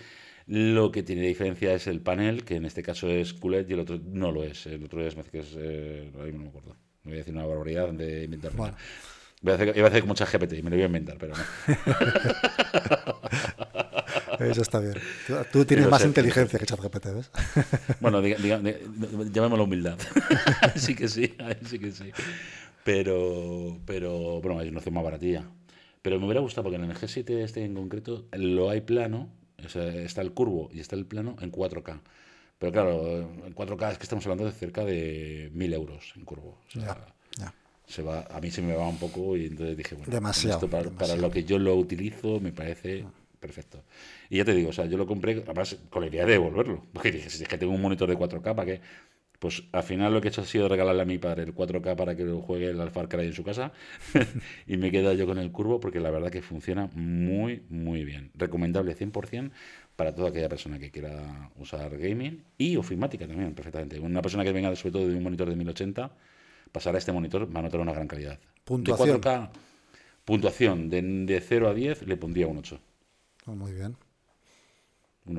Lo 0.46 0.90
que 0.90 1.02
tiene 1.02 1.22
diferencia 1.22 1.74
es 1.74 1.86
el 1.86 2.00
panel, 2.00 2.44
que 2.44 2.56
en 2.56 2.64
este 2.64 2.82
caso 2.82 3.08
es 3.08 3.32
QLED 3.34 3.68
y 3.68 3.72
el 3.74 3.80
otro 3.80 4.00
no 4.04 4.32
lo 4.32 4.42
es. 4.42 4.66
El 4.66 4.84
otro 4.84 5.06
es, 5.06 5.14
que 5.14 5.38
es, 5.38 5.54
eh, 5.56 6.10
no 6.12 6.38
me 6.38 6.48
acuerdo. 6.48 6.76
Me 7.04 7.10
voy 7.10 7.14
a 7.14 7.18
decir 7.18 7.34
una 7.34 7.46
barbaridad 7.46 7.90
de 7.90 8.24
inventar. 8.24 8.52
Bueno. 8.52 8.76
Voy 9.42 9.52
a 9.52 9.54
hacer, 9.56 9.76
iba 9.76 9.86
a 9.86 9.90
hacer 9.90 10.02
como 10.02 10.14
GPT 10.14 10.52
y 10.52 10.62
me 10.62 10.70
lo 10.70 10.76
voy 10.76 10.82
a 10.84 10.86
inventar, 10.86 11.18
pero 11.18 11.34
no. 11.34 11.42
Eso 14.50 14.62
está 14.62 14.80
bien. 14.80 14.94
Tú, 15.52 15.64
tienes 15.64 15.88
más 15.88 16.04
inteligencia 16.04 16.58
que 16.58 16.66
ChatGPT, 16.66 17.06
¿ves? 17.06 17.30
Bueno, 18.00 18.20
diga, 18.20 18.38
llamémoslo 18.38 19.64
humildad. 19.64 19.98
sí 20.76 20.94
que 20.94 21.08
sí, 21.08 21.34
sí 21.66 21.78
que 21.78 21.92
sí. 21.92 22.10
Pero, 22.84 23.78
pero 23.84 24.40
bueno, 24.40 24.60
es 24.60 24.68
una 24.68 24.78
opción 24.78 24.94
más 24.94 25.04
baratilla. 25.04 25.44
Pero 26.02 26.18
me 26.18 26.26
hubiera 26.26 26.40
gustado 26.40 26.64
porque 26.64 26.76
en 26.76 26.84
el 26.84 26.96
G7 26.96 27.30
este 27.42 27.64
en 27.64 27.74
concreto 27.74 28.26
lo 28.32 28.70
hay 28.70 28.80
plano, 28.80 29.30
está 29.58 30.20
el 30.22 30.32
curvo 30.32 30.68
y 30.72 30.80
está 30.80 30.96
el 30.96 31.06
plano 31.06 31.36
en 31.40 31.52
4K. 31.52 32.00
Pero 32.58 32.72
claro, 32.72 33.08
en 33.44 33.54
4K 33.54 33.92
es 33.92 33.98
que 33.98 34.04
estamos 34.04 34.24
hablando 34.26 34.44
de 34.44 34.52
cerca 34.52 34.84
de 34.84 35.50
1000 35.52 35.74
euros 35.74 36.12
en 36.16 36.24
curvo. 36.24 36.58
ya, 36.74 36.96
Se 37.92 38.02
va, 38.02 38.22
a 38.30 38.40
mí 38.40 38.50
se 38.50 38.62
me 38.62 38.74
va 38.74 38.88
un 38.88 38.96
poco 38.96 39.36
y 39.36 39.46
entonces 39.46 39.76
dije, 39.76 39.94
bueno, 39.94 40.10
demasiado, 40.10 40.66
para, 40.66 40.88
para, 40.90 41.14
lo 41.14 41.30
que 41.30 41.44
yo 41.44 41.58
lo 41.58 41.76
utilizo 41.76 42.40
me 42.40 42.50
parece 42.50 43.04
perfecto. 43.38 43.84
Y 44.30 44.38
ya 44.38 44.46
te 44.46 44.54
digo, 44.54 44.70
o 44.70 44.72
sea, 44.72 44.86
yo 44.86 44.96
lo 44.96 45.06
compré, 45.06 45.42
además, 45.44 45.76
con 45.90 46.00
la 46.00 46.08
idea 46.08 46.24
de 46.24 46.32
devolverlo. 46.32 46.86
Porque 46.92 47.12
dije, 47.12 47.28
si 47.28 47.42
es 47.42 47.48
que 47.48 47.58
tengo 47.58 47.74
un 47.74 47.82
monitor 47.82 48.08
de 48.08 48.16
4K, 48.16 48.54
¿para 48.54 48.64
qué? 48.64 48.80
Pues 49.38 49.64
al 49.72 49.82
final 49.82 50.14
lo 50.14 50.20
que 50.20 50.28
he 50.28 50.30
hecho 50.30 50.42
ha 50.42 50.46
sido 50.46 50.68
regalarle 50.68 51.02
a 51.02 51.04
mi 51.04 51.18
padre 51.18 51.42
el 51.42 51.52
4K 51.52 51.96
para 51.96 52.16
que 52.16 52.24
lo 52.24 52.40
juegue 52.40 52.70
el 52.70 52.80
Alpha 52.80 53.08
Cry 53.08 53.26
en 53.26 53.32
su 53.32 53.42
casa. 53.42 53.72
y 54.68 54.76
me 54.76 54.88
he 54.88 54.90
quedado 54.92 55.14
yo 55.14 55.26
con 55.26 55.38
el 55.38 55.50
curvo 55.50 55.80
porque 55.80 55.98
la 55.98 56.10
verdad 56.10 56.30
que 56.30 56.40
funciona 56.40 56.88
muy, 56.94 57.64
muy 57.68 58.04
bien. 58.04 58.30
Recomendable 58.34 58.96
100% 58.96 59.50
para 59.96 60.14
toda 60.14 60.28
aquella 60.28 60.48
persona 60.48 60.78
que 60.78 60.92
quiera 60.92 61.50
usar 61.56 61.98
gaming 61.98 62.44
y 62.56 62.76
ofimática 62.76 63.26
también, 63.26 63.52
perfectamente. 63.54 63.98
Una 63.98 64.22
persona 64.22 64.44
que 64.44 64.52
venga 64.52 64.74
sobre 64.76 64.92
todo 64.92 65.08
de 65.08 65.16
un 65.16 65.22
monitor 65.24 65.50
de 65.50 65.56
1080, 65.56 66.12
pasar 66.72 66.94
a 66.94 66.98
este 66.98 67.12
monitor 67.12 67.54
va 67.54 67.60
a 67.60 67.62
notar 67.62 67.80
una 67.80 67.92
gran 67.92 68.08
calidad. 68.08 68.38
Puntuación. 68.64 69.20
De 69.20 69.28
4K, 69.28 69.50
puntuación 70.24 70.90
de, 70.90 71.02
de 71.02 71.40
0 71.40 71.68
a 71.68 71.74
10 71.74 72.06
le 72.06 72.16
pondría 72.16 72.46
un 72.46 72.58
8. 72.58 72.80
Oh, 73.46 73.54
muy 73.54 73.72
bien. 73.72 73.96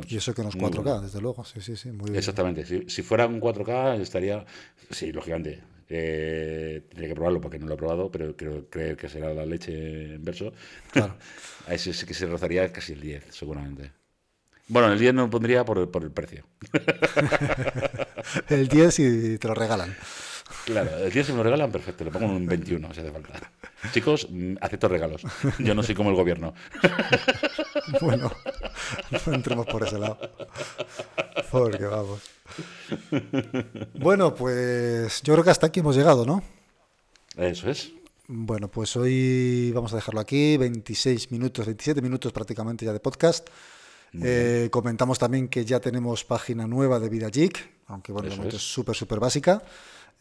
y 0.07 0.17
eso 0.17 0.33
que 0.33 0.43
no 0.43 0.49
es 0.49 0.55
4K, 0.55 1.01
desde 1.01 1.21
luego, 1.21 1.43
sí, 1.45 1.61
sí, 1.61 1.75
sí, 1.75 1.89
muy 1.89 2.05
bien. 2.05 2.15
Exactamente, 2.17 2.65
si, 2.65 3.01
fuera 3.01 3.27
un 3.27 3.39
4K 3.39 3.99
estaría, 3.99 4.45
sí, 4.89 5.11
lógicamente, 5.11 5.63
eh, 5.89 6.83
tendría 6.89 7.09
que 7.09 7.15
probarlo 7.15 7.39
porque 7.39 7.59
no 7.59 7.67
lo 7.67 7.75
he 7.75 7.77
probado, 7.77 8.11
pero 8.11 8.35
creo 8.35 8.69
creer 8.69 8.97
que 8.97 9.09
será 9.09 9.33
la 9.33 9.45
leche 9.45 10.15
en 10.15 10.23
verso. 10.23 10.53
Claro. 10.91 11.15
a 11.67 11.73
ese 11.73 11.93
sí 11.93 12.05
que 12.05 12.13
se 12.13 12.25
rozaría 12.25 12.71
casi 12.71 12.93
el 12.93 13.01
10, 13.01 13.27
seguramente. 13.29 13.91
Bueno, 14.67 14.91
el 14.91 14.99
10 14.99 15.13
no 15.13 15.21
lo 15.23 15.29
pondría 15.29 15.65
por, 15.65 15.89
por 15.91 16.03
el 16.03 16.11
precio. 16.11 16.45
el 18.49 18.67
10 18.67 18.93
si 18.93 19.37
te 19.37 19.47
lo 19.47 19.53
regalan. 19.53 19.95
Claro, 20.65 20.97
el 20.97 21.11
10 21.11 21.25
si 21.25 21.31
me 21.31 21.39
lo 21.39 21.43
regalan, 21.43 21.71
perfecto, 21.71 22.03
le 22.03 22.11
pongo 22.11 22.27
un 22.27 22.45
21 22.45 22.93
si 22.93 22.99
hace 23.01 23.11
falta. 23.11 23.51
Chicos, 23.91 24.27
mm, 24.29 24.55
acepto 24.61 24.87
regalos. 24.87 25.23
Yo 25.59 25.75
no 25.75 25.83
soy 25.83 25.95
como 25.95 26.09
el 26.09 26.15
gobierno. 26.15 26.53
Bueno, 27.99 28.31
no 29.27 29.33
entremos 29.33 29.65
por 29.65 29.85
ese 29.85 29.99
lado. 29.99 30.17
Porque 31.51 31.85
vamos. 31.85 32.21
Bueno, 33.93 34.33
pues 34.33 35.21
yo 35.21 35.33
creo 35.33 35.43
que 35.43 35.49
hasta 35.49 35.67
aquí 35.67 35.81
hemos 35.81 35.95
llegado, 35.95 36.25
¿no? 36.25 36.41
Eso 37.35 37.69
es. 37.69 37.91
Bueno, 38.27 38.69
pues 38.69 38.95
hoy 38.95 39.71
vamos 39.73 39.91
a 39.91 39.97
dejarlo 39.97 40.21
aquí, 40.21 40.55
26 40.55 41.31
minutos, 41.31 41.65
27 41.65 42.01
minutos 42.01 42.31
prácticamente 42.31 42.85
ya 42.85 42.93
de 42.93 43.01
podcast. 43.01 43.49
Eh, 44.21 44.69
comentamos 44.71 45.19
también 45.19 45.47
que 45.47 45.65
ya 45.65 45.79
tenemos 45.79 46.23
página 46.23 46.67
nueva 46.67 46.99
de 46.99 47.09
Vida 47.09 47.29
aunque 47.87 48.11
bueno, 48.11 48.29
es 48.29 48.61
súper, 48.61 48.95
súper 48.95 49.19
básica. 49.19 49.61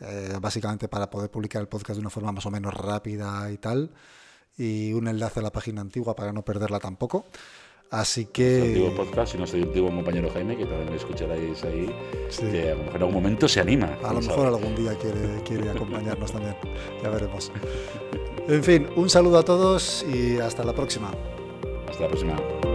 Eh, 0.00 0.36
básicamente 0.40 0.88
para 0.88 1.08
poder 1.08 1.30
publicar 1.30 1.62
el 1.62 1.68
podcast 1.68 1.96
de 1.96 2.00
una 2.00 2.10
forma 2.10 2.32
más 2.32 2.44
o 2.46 2.50
menos 2.50 2.74
rápida 2.74 3.50
y 3.50 3.58
tal. 3.58 3.90
Y 4.56 4.92
un 4.92 5.08
enlace 5.08 5.40
a 5.40 5.42
la 5.42 5.52
página 5.52 5.80
antigua 5.80 6.14
para 6.14 6.32
no 6.32 6.44
perderla 6.44 6.78
tampoco. 6.78 7.26
Así 7.90 8.26
que. 8.26 8.62
antiguo 8.62 8.94
podcast 8.94 9.34
y 9.34 9.38
nuestro 9.38 9.62
antiguo 9.62 9.90
compañero 9.90 10.30
Jaime, 10.32 10.56
que 10.56 10.64
también 10.64 10.88
lo 10.88 10.96
escucharéis 10.96 11.62
ahí, 11.62 11.94
que 12.40 12.70
a 12.70 12.74
lo 12.74 12.84
mejor 12.84 12.96
en 12.96 13.02
algún 13.02 13.14
momento 13.14 13.48
se 13.48 13.60
anima. 13.60 13.98
A 14.02 14.14
lo 14.14 14.20
mejor 14.22 14.46
algún 14.46 14.74
día 14.74 14.96
quiere, 14.98 15.42
quiere 15.44 15.70
acompañarnos 15.70 16.32
también. 16.32 16.56
Ya 17.02 17.10
veremos. 17.10 17.52
En 18.48 18.64
fin, 18.64 18.88
un 18.96 19.10
saludo 19.10 19.38
a 19.38 19.44
todos 19.44 20.06
y 20.10 20.38
hasta 20.38 20.64
la 20.64 20.72
próxima. 20.72 21.12
Hasta 21.86 22.04
la 22.04 22.08
próxima. 22.08 22.71